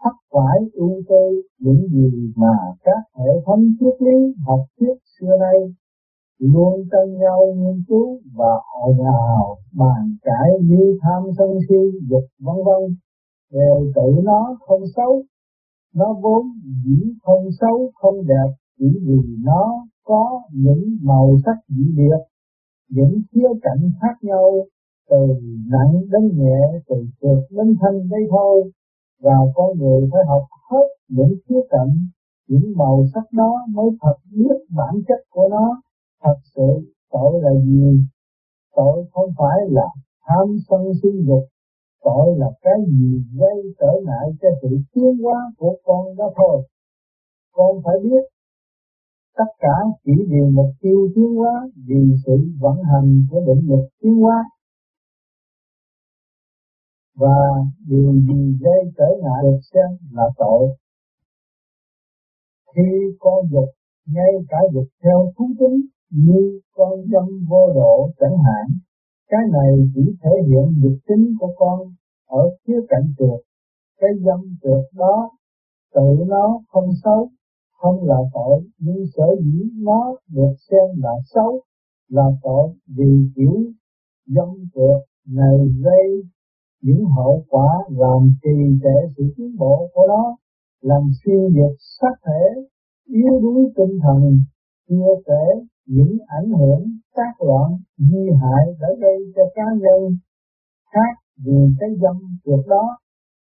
Thất 0.04 0.16
phải 0.32 0.58
ưu 0.72 1.02
tư 1.08 1.42
những 1.58 1.88
gì 1.88 2.32
mà 2.36 2.56
các 2.84 3.02
hệ 3.18 3.32
thống 3.46 3.64
triết 3.80 4.02
lý 4.02 4.34
học 4.46 4.60
thuyết 4.80 4.94
xưa 5.18 5.36
nay 5.40 5.74
luôn 6.38 6.88
tranh 6.92 7.18
nhau 7.18 7.54
nghiên 7.56 7.84
cứu 7.88 8.20
và 8.34 8.60
ồn 8.82 8.98
ào 9.04 9.56
bàn 9.72 10.16
cãi 10.22 10.50
như 10.62 10.98
tham 11.02 11.22
sân 11.38 11.48
si, 11.68 11.98
dục 12.10 12.24
vân 12.40 12.56
vân. 12.56 12.96
Đều 13.52 13.92
tự 13.94 14.22
nó 14.22 14.56
không 14.66 14.82
xấu, 14.96 15.22
nó 15.94 16.12
vốn 16.22 16.46
dĩ 16.84 17.12
không 17.22 17.44
xấu, 17.60 17.90
không 17.94 18.26
đẹp. 18.26 18.54
Chỉ 18.78 18.86
vì 19.06 19.36
nó 19.44 19.86
có 20.04 20.42
những 20.52 20.98
màu 21.02 21.36
sắc 21.44 21.56
dị 21.68 21.84
biệt, 21.96 22.18
những 22.90 23.22
khía 23.32 23.48
cạnh 23.62 23.90
khác 24.00 24.16
nhau 24.22 24.66
từ 25.10 25.26
nặng 25.72 25.94
đến 26.12 26.38
nhẹ, 26.38 26.80
từ 26.88 26.96
trượt 27.20 27.44
đến 27.50 27.76
thanh 27.80 28.08
đây 28.08 28.20
thôi. 28.30 28.70
Và 29.22 29.36
con 29.54 29.78
người 29.78 30.08
phải 30.12 30.22
học 30.28 30.42
hết 30.70 30.86
những 31.08 31.34
khía 31.48 31.60
cạnh, 31.70 31.94
những 32.48 32.72
màu 32.76 33.04
sắc 33.14 33.32
đó 33.32 33.66
mới 33.68 33.86
thật 34.00 34.16
biết 34.30 34.56
bản 34.76 34.94
chất 35.08 35.20
của 35.30 35.48
nó. 35.50 35.82
Thật 36.22 36.36
sự, 36.54 36.92
tội 37.12 37.40
là 37.42 37.50
gì? 37.64 37.98
Tội 38.76 39.04
không 39.12 39.30
phải 39.38 39.58
là 39.68 39.88
tham 40.26 40.56
sân 40.68 40.80
si 41.02 41.08
dục. 41.26 41.44
Tội 42.04 42.38
là 42.38 42.50
cái 42.62 42.78
gì 42.86 43.22
gây 43.40 43.74
trở 43.80 43.92
ngại 44.06 44.26
cho 44.40 44.48
sự 44.62 44.68
tiến 44.94 45.22
hóa 45.22 45.52
của 45.58 45.76
con 45.84 46.16
đó 46.16 46.30
thôi. 46.36 46.62
Con 47.52 47.82
phải 47.84 47.94
biết 48.02 48.24
tất 49.36 49.50
cả 49.58 49.76
chỉ 50.04 50.12
vì 50.28 50.40
mục 50.52 50.70
tiêu 50.80 51.08
tiến 51.14 51.34
hóa, 51.34 51.68
vì 51.86 52.14
sự 52.26 52.36
vận 52.60 52.76
hành 52.92 53.26
của 53.30 53.40
định 53.46 53.68
lực 53.68 53.88
tiến 54.02 54.14
hóa 54.14 54.44
và 57.16 57.36
điều 57.88 58.12
gì 58.12 58.58
gây 58.60 58.92
trở 58.96 59.08
ngại 59.22 59.40
được 59.42 59.60
xem 59.72 60.08
là 60.12 60.24
tội. 60.38 60.76
Khi 62.74 62.90
con 63.18 63.46
dục, 63.50 63.68
ngay 64.06 64.32
cả 64.48 64.58
dục 64.74 64.88
theo 65.02 65.32
thú 65.38 65.44
tính, 65.58 65.80
như 66.10 66.60
con 66.74 66.92
dâm 67.12 67.46
vô 67.48 67.72
độ 67.74 68.10
chẳng 68.20 68.38
hạn, 68.44 68.66
cái 69.28 69.40
này 69.52 69.72
chỉ 69.94 70.02
thể 70.22 70.30
hiện 70.48 70.82
dục 70.82 70.98
tính 71.08 71.36
của 71.40 71.54
con 71.56 71.80
ở 72.26 72.50
khía 72.66 72.80
cạnh 72.88 73.14
trượt 73.18 73.40
cái 74.00 74.10
dâm 74.24 74.56
trượt 74.62 74.84
đó, 74.92 75.30
tự 75.94 76.24
nó 76.26 76.60
không 76.68 76.88
xấu, 77.04 77.28
không 77.72 78.04
là 78.04 78.18
tội, 78.34 78.62
nhưng 78.78 79.04
sở 79.16 79.26
dĩ 79.40 79.60
nó 79.74 80.16
được 80.28 80.54
xem 80.70 81.02
là 81.02 81.12
xấu, 81.34 81.60
là 82.08 82.24
tội 82.42 82.68
vì 82.96 83.28
kiểu 83.36 83.54
dâm 84.26 84.48
trượt 84.74 85.02
này 85.26 85.56
gây 85.84 86.22
những 86.84 87.04
hậu 87.16 87.44
quả 87.48 87.68
làm 87.88 88.20
trì 88.42 88.56
trệ 88.82 88.96
sự 89.16 89.22
tiến 89.36 89.56
bộ 89.58 89.90
của 89.94 90.06
nó, 90.08 90.36
làm 90.80 91.02
suy 91.24 91.32
diệt 91.54 91.76
sắc 92.00 92.14
thể, 92.26 92.42
yếu 93.06 93.40
đuối 93.42 93.72
tinh 93.76 93.98
thần, 94.02 94.38
chưa 94.88 95.14
kể 95.26 95.44
những 95.86 96.16
ảnh 96.26 96.50
hưởng 96.58 96.82
tác 97.16 97.32
loạn 97.46 97.70
nguy 97.98 98.30
hại 98.40 98.64
đã 98.80 98.88
gây 99.00 99.18
cho 99.36 99.42
cá 99.54 99.62
nhân 99.82 100.16
khác 100.92 101.14
vì 101.44 101.58
cái 101.80 101.90
dâm 102.02 102.16
trượt 102.44 102.66
đó. 102.68 102.96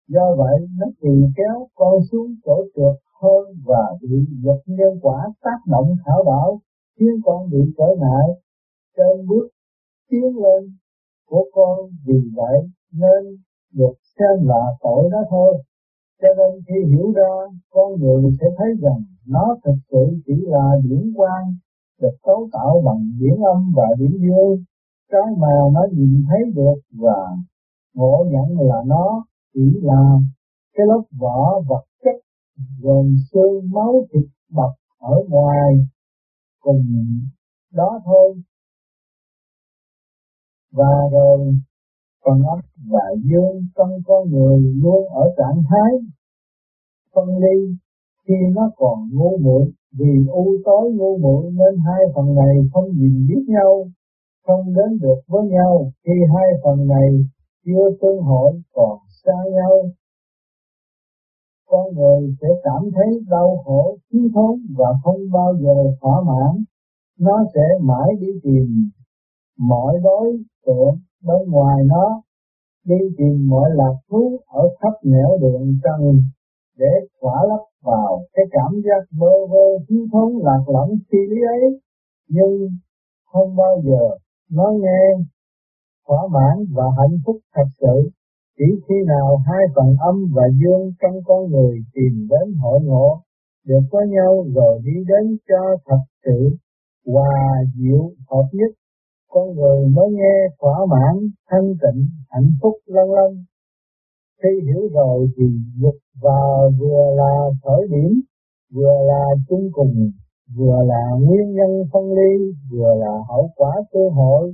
Do 0.07 0.35
vậy, 0.37 0.67
nó 0.79 0.87
tùy 1.01 1.23
kéo 1.37 1.67
con 1.75 1.93
xuống 2.11 2.35
chỗ 2.45 2.63
trượt 2.75 2.97
hơn 3.21 3.45
và 3.65 3.97
bị 4.01 4.17
luật 4.43 4.59
nhân 4.65 4.99
quả 5.01 5.27
tác 5.43 5.59
động 5.67 5.95
thảo 6.05 6.23
đảo 6.25 6.59
khiến 6.99 7.21
con 7.23 7.49
bị 7.49 7.59
trở 7.77 7.85
ngại. 7.99 8.27
Trên 8.97 9.27
bước 9.27 9.47
tiến 10.09 10.23
lên 10.23 10.77
của 11.29 11.45
con 11.53 11.89
vì 12.05 12.21
vậy 12.35 12.69
nên 12.91 13.37
được 13.73 13.93
xem 14.19 14.47
là 14.47 14.61
tội 14.81 15.09
đó 15.11 15.21
thôi. 15.29 15.63
Cho 16.21 16.27
nên 16.37 16.63
khi 16.67 16.91
hiểu 16.91 17.11
ra, 17.11 17.31
con 17.69 17.99
người 17.99 18.31
sẽ 18.41 18.47
thấy 18.57 18.67
rằng 18.81 19.03
nó 19.27 19.57
thực 19.63 19.77
sự 19.91 20.21
chỉ 20.25 20.33
là 20.47 20.71
điển 20.83 21.13
quang 21.15 21.55
được 22.01 22.15
cấu 22.23 22.49
tạo 22.51 22.81
bằng 22.85 23.11
điển 23.19 23.35
âm 23.53 23.71
và 23.75 23.85
điển 23.99 24.11
dương 24.11 24.63
cái 25.11 25.35
mà 25.37 25.47
nó 25.73 25.81
nhìn 25.91 26.23
thấy 26.29 26.51
được 26.55 26.81
và 26.91 27.37
ngộ 27.93 28.25
nhận 28.31 28.67
là 28.69 28.75
nó 28.85 29.25
chỉ 29.53 29.79
là 29.81 30.19
cái 30.73 30.87
lớp 30.87 31.01
vỏ 31.19 31.61
vật 31.67 31.85
chất 32.03 32.15
gồm 32.81 33.15
xương, 33.31 33.71
máu, 33.71 34.05
thịt 34.13 34.29
bọc 34.49 34.71
ở 34.99 35.15
ngoài 35.27 35.87
cùng 36.59 36.85
đó 37.71 37.99
thôi. 38.05 38.41
Và 40.71 41.09
rồi 41.11 41.55
phần 42.25 42.41
âm 42.53 42.59
và 42.91 43.05
dương 43.23 43.55
trong 43.75 43.93
con 44.05 44.29
người 44.29 44.59
luôn 44.83 45.07
ở 45.09 45.23
trạng 45.37 45.61
thái 45.69 45.91
phân 47.15 47.27
ly. 47.37 47.75
Khi 48.27 48.33
nó 48.55 48.71
còn 48.77 49.09
ngu 49.13 49.37
muội, 49.37 49.71
vì 49.97 50.13
u 50.27 50.45
tối 50.65 50.91
ngu 50.91 51.17
muội 51.17 51.51
nên 51.51 51.73
hai 51.85 52.01
phần 52.15 52.35
này 52.35 52.55
không 52.73 52.89
nhìn 52.97 53.27
biết 53.27 53.43
nhau, 53.47 53.87
không 54.47 54.65
đến 54.75 54.99
được 55.01 55.19
với 55.27 55.47
nhau. 55.47 55.91
Khi 56.03 56.13
hai 56.35 56.49
phần 56.63 56.87
này 56.87 57.09
chưa 57.65 57.89
tương 58.01 58.21
hội, 58.21 58.61
còn 58.73 58.97
xa 59.23 59.37
nhau. 59.51 59.73
Con 61.69 61.93
người 61.95 62.35
sẽ 62.41 62.47
cảm 62.63 62.81
thấy 62.95 63.19
đau 63.29 63.61
khổ, 63.65 63.97
thiếu 64.11 64.29
thốn 64.33 64.59
và 64.77 64.89
không 65.03 65.21
bao 65.33 65.53
giờ 65.61 65.75
thỏa 66.01 66.21
mãn. 66.25 66.63
Nó 67.19 67.43
sẽ 67.53 67.61
mãi 67.81 68.09
đi 68.19 68.27
tìm 68.43 68.89
mọi 69.57 69.99
đối 70.03 70.37
tượng 70.65 70.95
bên 71.23 71.49
ngoài 71.51 71.77
nó 71.85 72.21
đi 72.85 72.95
tìm 73.17 73.47
mọi 73.49 73.69
lạc 73.73 73.95
thú 74.09 74.39
ở 74.47 74.63
khắp 74.79 74.93
nẻo 75.03 75.37
đường 75.41 75.77
trần 75.83 76.21
để 76.77 76.91
thỏa 77.21 77.35
lấp 77.49 77.63
vào. 77.81 78.25
Cái 78.33 78.45
cảm 78.51 78.81
giác 78.85 79.01
bơ 79.19 79.33
vơ 79.49 79.65
thiếu 79.89 80.07
thốn, 80.11 80.33
lạc 80.43 80.63
lõng 80.67 80.89
phi 81.11 81.17
lý 81.29 81.37
ấy. 81.47 81.79
Nhưng 82.29 82.69
không 83.31 83.55
bao 83.55 83.81
giờ 83.83 84.17
nó 84.51 84.71
nghe 84.81 85.23
thỏa 86.07 86.21
mãn 86.31 86.65
và 86.73 86.83
hạnh 86.97 87.17
phúc 87.25 87.37
thật 87.55 87.69
sự. 87.81 88.09
Chỉ 88.57 88.65
khi 88.87 88.95
nào 89.07 89.37
hai 89.45 89.63
phần 89.75 89.95
âm 89.99 90.15
và 90.35 90.43
dương 90.61 90.91
trong 91.01 91.23
con 91.25 91.51
người 91.51 91.77
tìm 91.93 92.27
đến 92.29 92.53
hội 92.61 92.79
ngộ, 92.83 93.21
được 93.67 93.81
với 93.91 94.07
nhau 94.07 94.45
rồi 94.55 94.79
đi 94.83 95.03
đến 95.07 95.37
cho 95.49 95.77
thật 95.85 96.03
sự 96.25 96.57
hòa 97.07 97.63
diệu, 97.77 98.11
hợp 98.29 98.47
nhất 98.51 98.71
con 99.33 99.55
người 99.55 99.87
mới 99.95 100.09
nghe 100.11 100.35
thỏa 100.59 100.77
mãn, 100.93 101.15
thanh 101.49 101.67
tịnh, 101.81 102.01
hạnh 102.29 102.51
phúc, 102.61 102.73
lân 102.85 103.07
lân. 103.17 103.31
Khi 104.43 104.49
hiểu 104.67 104.89
rồi 104.93 105.27
thì 105.37 105.43
dục 105.81 105.95
và 106.21 106.41
vừa 106.79 107.03
là 107.15 107.33
khởi 107.63 107.87
điểm, 107.89 108.21
vừa 108.73 108.95
là 109.07 109.23
chung 109.49 109.69
cùng, 109.71 110.11
vừa 110.57 110.83
là 110.85 111.03
nguyên 111.19 111.53
nhân 111.53 111.71
phân 111.93 112.03
ly, 112.13 112.53
vừa 112.71 112.95
là 112.95 113.13
hậu 113.29 113.49
quả 113.55 113.71
cơ 113.91 114.09
hội. 114.09 114.53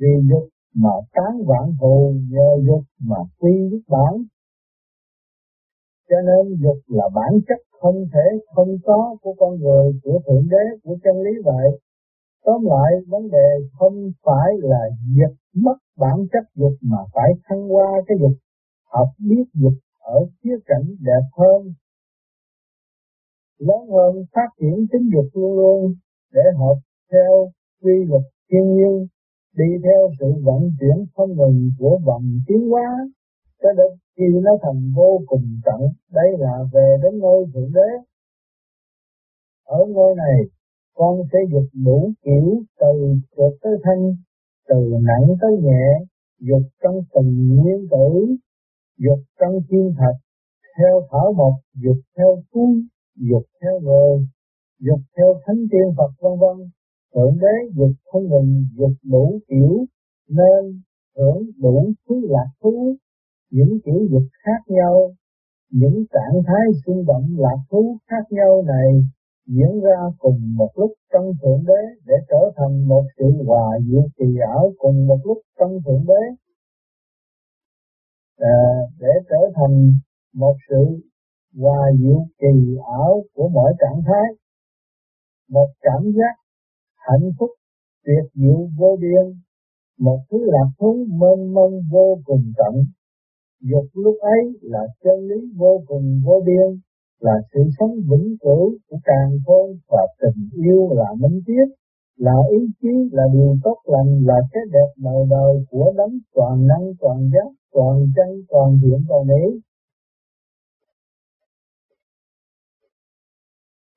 Vì 0.00 0.12
dục 0.30 0.48
mà 0.74 0.90
tán 1.12 1.32
vạn 1.46 1.72
thù, 1.80 2.14
nhờ 2.30 2.48
dục 2.66 2.82
mà 3.00 3.16
quy 3.38 3.52
nhất 3.70 3.82
bản. 3.88 4.14
Cho 6.08 6.16
nên 6.26 6.56
dục 6.62 6.78
là 6.86 7.08
bản 7.14 7.32
chất 7.48 7.60
không 7.80 7.96
thể 8.12 8.26
không 8.54 8.76
có 8.84 9.16
của 9.22 9.34
con 9.38 9.60
người, 9.60 10.00
của 10.02 10.20
thượng 10.26 10.48
đế, 10.50 10.64
của 10.84 10.96
chân 11.04 11.16
lý 11.22 11.30
vậy 11.44 11.80
tóm 12.46 12.60
lại 12.64 12.90
vấn 13.08 13.30
đề 13.30 13.48
không 13.78 13.96
phải 14.24 14.48
là 14.58 14.82
diệt 15.16 15.36
mất 15.54 15.78
bản 15.96 16.16
chất 16.32 16.44
dục 16.54 16.72
mà 16.82 16.98
phải 17.14 17.30
thăng 17.44 17.74
qua 17.74 17.88
cái 18.06 18.16
dục, 18.20 18.36
học 18.92 19.08
biết 19.18 19.44
dục 19.54 19.72
ở 19.98 20.18
khía 20.38 20.56
cạnh 20.66 20.86
đẹp 21.00 21.24
hơn. 21.38 21.60
Lớn 23.58 23.82
hơn, 23.94 24.24
phát 24.34 24.48
triển 24.60 24.86
tính 24.92 25.10
dục 25.14 25.26
luôn 25.32 25.58
luôn 25.58 25.94
để 26.32 26.42
hợp 26.58 26.78
theo 27.12 27.50
quy 27.82 28.04
luật 28.08 28.22
thiên 28.50 28.74
nhiên, 28.74 29.06
đi 29.56 29.68
theo 29.84 30.10
sự 30.20 30.26
vận 30.44 30.62
chuyển 30.80 31.06
không 31.14 31.30
ngừng 31.36 31.70
của 31.78 31.98
vòng 32.06 32.24
tiến 32.46 32.68
hóa, 32.70 32.88
cho 33.62 33.68
đến 33.76 33.90
khi 34.16 34.24
nó 34.42 34.50
thành 34.62 34.92
vô 34.96 35.20
cùng 35.26 35.46
tận 35.64 35.80
đây 36.12 36.28
là 36.38 36.54
về 36.72 36.96
đến 37.02 37.18
ngôi 37.18 37.46
thượng 37.54 37.72
đế. 37.72 37.90
Ở 39.64 39.78
ngôi 39.88 40.14
này 40.16 40.55
con 40.96 41.14
sẽ 41.32 41.38
dục 41.52 41.68
đủ 41.84 42.12
kiểu 42.24 42.62
từ 42.80 42.92
trượt 43.36 43.52
tới 43.62 43.72
thanh 43.84 44.02
từ 44.68 44.78
nặng 45.08 45.26
tới 45.40 45.52
nhẹ 45.62 45.86
dục 46.40 46.62
trong 46.82 46.96
từng 47.14 47.30
nguyên 47.56 47.80
tử 47.90 48.36
dục 48.98 49.20
trong 49.40 49.54
thiên 49.68 49.92
thạch 49.98 50.18
theo 50.78 50.94
thảo 51.10 51.32
mộc 51.36 51.54
dục 51.82 51.96
theo 52.16 52.42
cuốn, 52.50 52.70
dục 53.30 53.42
theo 53.62 53.80
người 53.80 54.26
dục 54.80 55.00
theo 55.16 55.40
thánh 55.46 55.56
tiên 55.70 55.94
phật 55.96 56.10
vân 56.20 56.32
vân. 56.38 56.70
Thượng 57.14 57.36
đế 57.40 57.54
dục 57.76 57.90
không 58.04 58.22
ngừng 58.22 58.66
dục 58.76 58.92
đủ 59.04 59.40
kiểu 59.48 59.84
nên 60.28 60.82
hưởng 61.16 61.42
đủ 61.62 61.92
thứ 62.08 62.14
lạc 62.28 62.50
thú. 62.62 62.96
Những 63.50 63.78
kiểu 63.84 64.00
dục 64.10 64.22
khác 64.44 64.60
nhau 64.68 65.14
những 65.70 66.04
trạng 66.12 66.42
thái 66.46 66.64
sinh 66.86 67.04
động 67.06 67.26
lạc 67.38 67.58
thú 67.70 67.96
khác 68.10 68.24
nhau 68.30 68.62
này 68.66 69.02
diễn 69.46 69.80
ra 69.80 70.00
cùng 70.18 70.40
một 70.56 70.70
lúc 70.74 70.92
trong 71.12 71.32
thượng 71.42 71.64
đế 71.66 71.82
để 72.06 72.14
trở 72.28 72.52
thành 72.56 72.88
một 72.88 73.04
sự 73.18 73.24
hòa 73.46 73.78
diệu 73.86 74.02
kỳ 74.16 74.26
ảo 74.46 74.72
cùng 74.78 75.06
một 75.06 75.18
lúc 75.24 75.38
trong 75.58 75.70
thượng 75.86 76.04
đế. 76.06 76.22
À, 78.38 78.58
để 78.98 79.08
trở 79.30 79.42
thành 79.56 79.92
một 80.34 80.56
sự 80.68 81.08
hòa 81.60 81.90
diệu 82.00 82.26
kỳ 82.38 82.76
ảo 82.92 83.22
của 83.34 83.48
mọi 83.48 83.72
trạng 83.78 84.02
thái. 84.06 84.26
Một 85.50 85.68
cảm 85.80 86.02
giác 86.16 86.34
hạnh 86.96 87.30
phúc 87.38 87.50
tuyệt 88.04 88.32
diệu 88.34 88.68
vô 88.78 88.96
biên. 89.00 89.40
Một 89.98 90.18
thứ 90.30 90.38
lạc 90.44 90.70
thú 90.78 91.06
mênh 91.08 91.54
mông 91.54 91.80
vô 91.92 92.18
cùng 92.24 92.52
tận. 92.56 92.84
Dục 93.60 93.84
lúc 93.92 94.16
ấy 94.20 94.58
là 94.60 94.80
chân 95.04 95.18
lý 95.28 95.52
vô 95.56 95.82
cùng 95.86 96.20
vô 96.24 96.42
biên 96.46 96.80
là 97.20 97.32
sự 97.54 97.60
sống 97.78 97.94
vĩnh 98.10 98.36
cửu 98.40 98.64
của 98.88 98.98
càng 99.04 99.30
khôn 99.46 99.66
và 99.88 100.06
tình 100.20 100.48
yêu 100.64 100.88
là 100.94 101.08
minh 101.20 101.40
triết 101.46 101.68
là 102.16 102.32
ý 102.50 102.58
chí, 102.80 102.94
là 103.12 103.22
điều 103.32 103.56
tốt 103.64 103.78
lành, 103.84 104.10
là 104.26 104.38
cái 104.52 104.62
đẹp 104.72 104.90
đời 104.96 105.22
đời 105.30 105.52
của 105.70 105.92
đấng 105.96 106.14
toàn 106.34 106.66
năng, 106.66 106.84
toàn 107.00 107.18
giác, 107.32 107.50
toàn 107.72 107.96
chân, 108.16 108.28
toàn 108.48 108.78
diện, 108.82 109.04
toàn 109.08 109.22
lý 109.28 109.60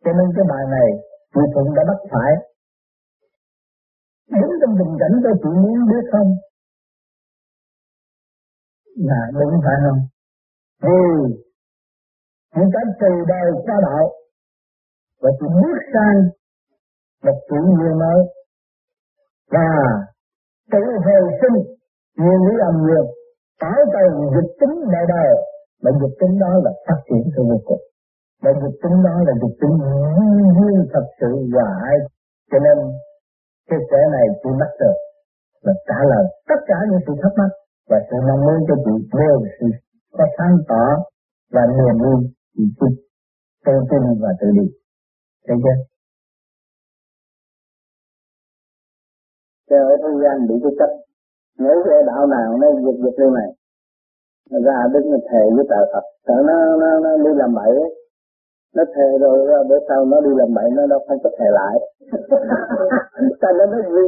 cho 0.03 0.11
nên 0.17 0.27
cái 0.35 0.45
bài 0.51 0.63
này 0.75 0.89
chị 1.33 1.41
Phụng 1.53 1.75
đã 1.75 1.83
bắt 1.89 1.99
phải. 2.11 2.31
Đứng 4.41 4.53
trong 4.61 4.73
tình 4.79 4.93
cảnh 4.99 5.15
tôi 5.23 5.33
chị 5.41 5.51
muốn 5.63 5.77
biết 5.91 6.05
không? 6.11 6.29
Là 9.09 9.21
đúng 9.39 9.55
phải 9.65 9.77
không? 9.83 9.99
Vì 10.83 10.99
những 12.55 12.69
cái 12.73 12.85
từ 13.01 13.11
đời 13.33 13.49
qua 13.65 13.77
đạo. 13.87 14.05
Và 15.21 15.29
chị 15.39 15.47
bước 15.61 15.79
sang 15.93 16.17
một 17.25 17.37
chủ 17.49 17.59
nghĩa 17.75 17.93
mới. 18.03 18.19
Và 19.51 19.69
tự 20.71 20.83
hồi 21.05 21.23
sinh 21.41 21.57
nguyên 22.17 22.39
lý 22.47 22.55
âm 22.69 22.75
dương 22.85 23.07
tạo 23.61 23.79
tần 23.93 24.11
dịch 24.35 24.51
tính 24.59 24.75
đời 24.93 25.05
đời. 25.15 25.31
Mà 25.83 25.91
dịch 26.01 26.15
tính 26.19 26.39
đó 26.39 26.53
là 26.63 26.71
phát 26.87 26.99
triển 27.09 27.23
sự 27.35 27.41
vô 27.49 27.59
cùng. 27.65 27.83
Mà 28.43 28.51
dịch 28.61 28.77
tính 28.83 28.97
đó 29.07 29.15
là 29.27 29.33
dịch 29.41 29.55
tính 29.61 29.75
duyên 30.57 30.77
thật 30.93 31.05
sự 31.19 31.31
và 31.55 31.65
ai 31.89 31.97
cho 32.51 32.59
nên, 32.65 32.77
cái 33.69 33.79
trẻ 33.89 34.01
này 34.15 34.25
tôi 34.43 34.53
bắt 34.59 34.71
được 34.79 34.97
là 35.65 35.73
trả 35.87 35.99
lời 36.11 36.25
tất 36.49 36.59
cả 36.67 36.77
những 36.89 36.99
sự 37.07 37.13
thắc 37.21 37.33
mắc 37.39 37.51
và 37.89 37.97
sự 38.07 38.17
mong 38.27 38.41
muốn 38.45 38.59
cho 38.67 38.75
chị 38.85 38.95
đều 39.19 39.37
sự 39.59 39.67
có 40.17 40.25
sáng 40.37 40.55
tỏ 40.69 40.85
và 41.53 41.61
niềm 41.77 41.95
vui 42.03 42.19
chị 42.59 42.65
tin 42.79 42.91
tự 43.65 43.75
tin 43.89 44.01
và 44.21 44.31
tự 44.39 44.47
đi. 44.57 44.65
Thấy 45.47 45.57
chưa? 45.63 45.77
Trời 49.69 49.83
ở 49.93 49.95
thế 50.03 50.11
gian 50.23 50.35
bị 50.47 50.55
cái 50.63 50.73
chấp 50.79 50.91
Nếu 51.63 51.75
cái 51.85 51.99
đạo 52.09 52.23
nào 52.35 52.49
nó 52.61 52.67
giật 52.83 52.97
giật 53.03 53.15
như 53.19 53.29
này 53.39 53.49
Ra 54.65 54.77
đứng 54.93 55.07
thề 55.29 55.43
với 55.55 55.65
trời 55.69 55.83
Phật. 55.93 56.05
Sợ 56.25 56.37
nó, 56.47 56.57
nó, 56.81 56.89
nó 57.03 57.11
đi 57.25 57.31
làm 57.41 57.51
bậy 57.59 57.71
ấy. 57.85 57.91
Nó 58.75 58.83
thề 58.95 59.07
rồi 59.21 59.37
bữa 59.69 59.79
sau 59.87 60.05
nó 60.05 60.21
đi 60.21 60.31
làm 60.39 60.49
bậy 60.57 60.67
nó 60.77 60.87
đâu 60.87 60.99
phải 61.07 61.17
có 61.23 61.29
thề 61.39 61.47
lại. 61.59 61.75
Tại 63.41 63.51
nó 63.57 63.65
nói 63.65 63.81
gì? 63.95 64.03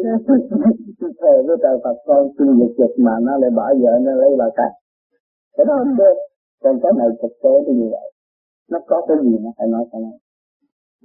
Thề 1.21 1.35
với 1.47 1.57
trời 1.63 1.77
Phật 1.83 1.97
con 2.05 2.27
xin 2.37 2.47
dục 2.59 2.71
dục 2.77 2.91
mà 2.97 3.15
nó 3.21 3.37
lại 3.37 3.51
bỏ 3.57 3.73
vợ 3.81 3.93
nó 4.01 4.11
lấy 4.11 4.29
bà 4.39 4.45
cái 4.55 4.71
cái 5.57 5.65
đó 5.65 5.73
không 5.77 5.95
được. 5.97 6.15
Còn 6.63 6.79
cái 6.83 6.91
này 6.97 7.07
thực 7.21 7.33
tế 7.43 7.53
thì 7.67 7.73
như 7.73 7.87
vậy 7.91 8.10
nó 8.71 8.79
có 8.89 8.97
cái 9.07 9.17
gì 9.23 9.33
nó 9.43 9.49
phải 9.57 9.67
nói 9.73 9.83
cái 9.91 10.01
này 10.05 10.17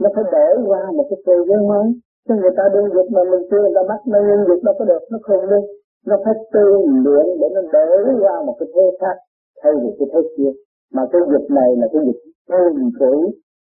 nó 0.01 0.09
phải 0.15 0.25
để 0.33 0.47
qua 0.69 0.83
một 0.97 1.07
cái 1.11 1.19
cơ 1.27 1.37
giới 1.49 1.61
mới. 1.71 1.87
Chứ 2.29 2.35
người 2.35 2.55
ta 2.59 2.65
đương 2.75 2.89
dục 2.95 3.07
mà 3.15 3.23
mình 3.31 3.43
chưa 3.51 3.61
người 3.63 3.77
ta 3.77 3.83
bắt 3.91 4.01
nó 4.13 4.19
nhân 4.29 4.41
dục 4.49 4.61
đâu 4.67 4.75
có 4.79 4.85
được, 4.91 5.03
nó 5.11 5.19
không 5.23 5.45
được 5.51 5.65
nó 6.07 6.17
phải 6.25 6.35
tư 6.55 6.67
luyện 7.05 7.27
để 7.41 7.47
nó 7.55 7.61
để 7.75 7.89
ra 8.23 8.35
một 8.47 8.57
cái 8.59 8.69
thế 8.75 8.87
khác, 9.01 9.17
thay 9.63 9.73
vì 9.81 9.89
cái 9.99 10.09
thế 10.13 10.21
kia. 10.37 10.53
Mà 10.95 11.03
cái 11.13 11.23
dục 11.33 11.45
này 11.59 11.71
là 11.81 11.87
cái 11.93 12.03
dục 12.07 12.19
tồn 12.49 12.75
trữ 12.99 13.15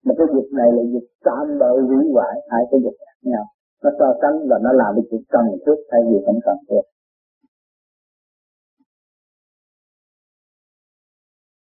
mà 0.04 0.12
cái 0.18 0.26
dục 0.34 0.48
này 0.60 0.68
là 0.76 0.82
dục 0.92 1.06
tạm 1.26 1.46
bợ 1.60 1.70
hủy 1.88 2.02
hoại 2.14 2.34
hai 2.50 2.62
cái 2.70 2.80
dục 2.84 2.94
khác 3.00 3.16
nhau. 3.30 3.44
Nó 3.82 3.90
so 3.98 4.08
sánh 4.22 4.36
và 4.50 4.56
nó 4.64 4.70
làm 4.80 4.90
cái 4.96 5.04
chuyện 5.10 5.22
cần 5.34 5.46
thiết 5.66 5.78
thay 5.90 6.00
vì 6.08 6.16
không 6.26 6.40
cần 6.46 6.58
thiết. 6.68 6.84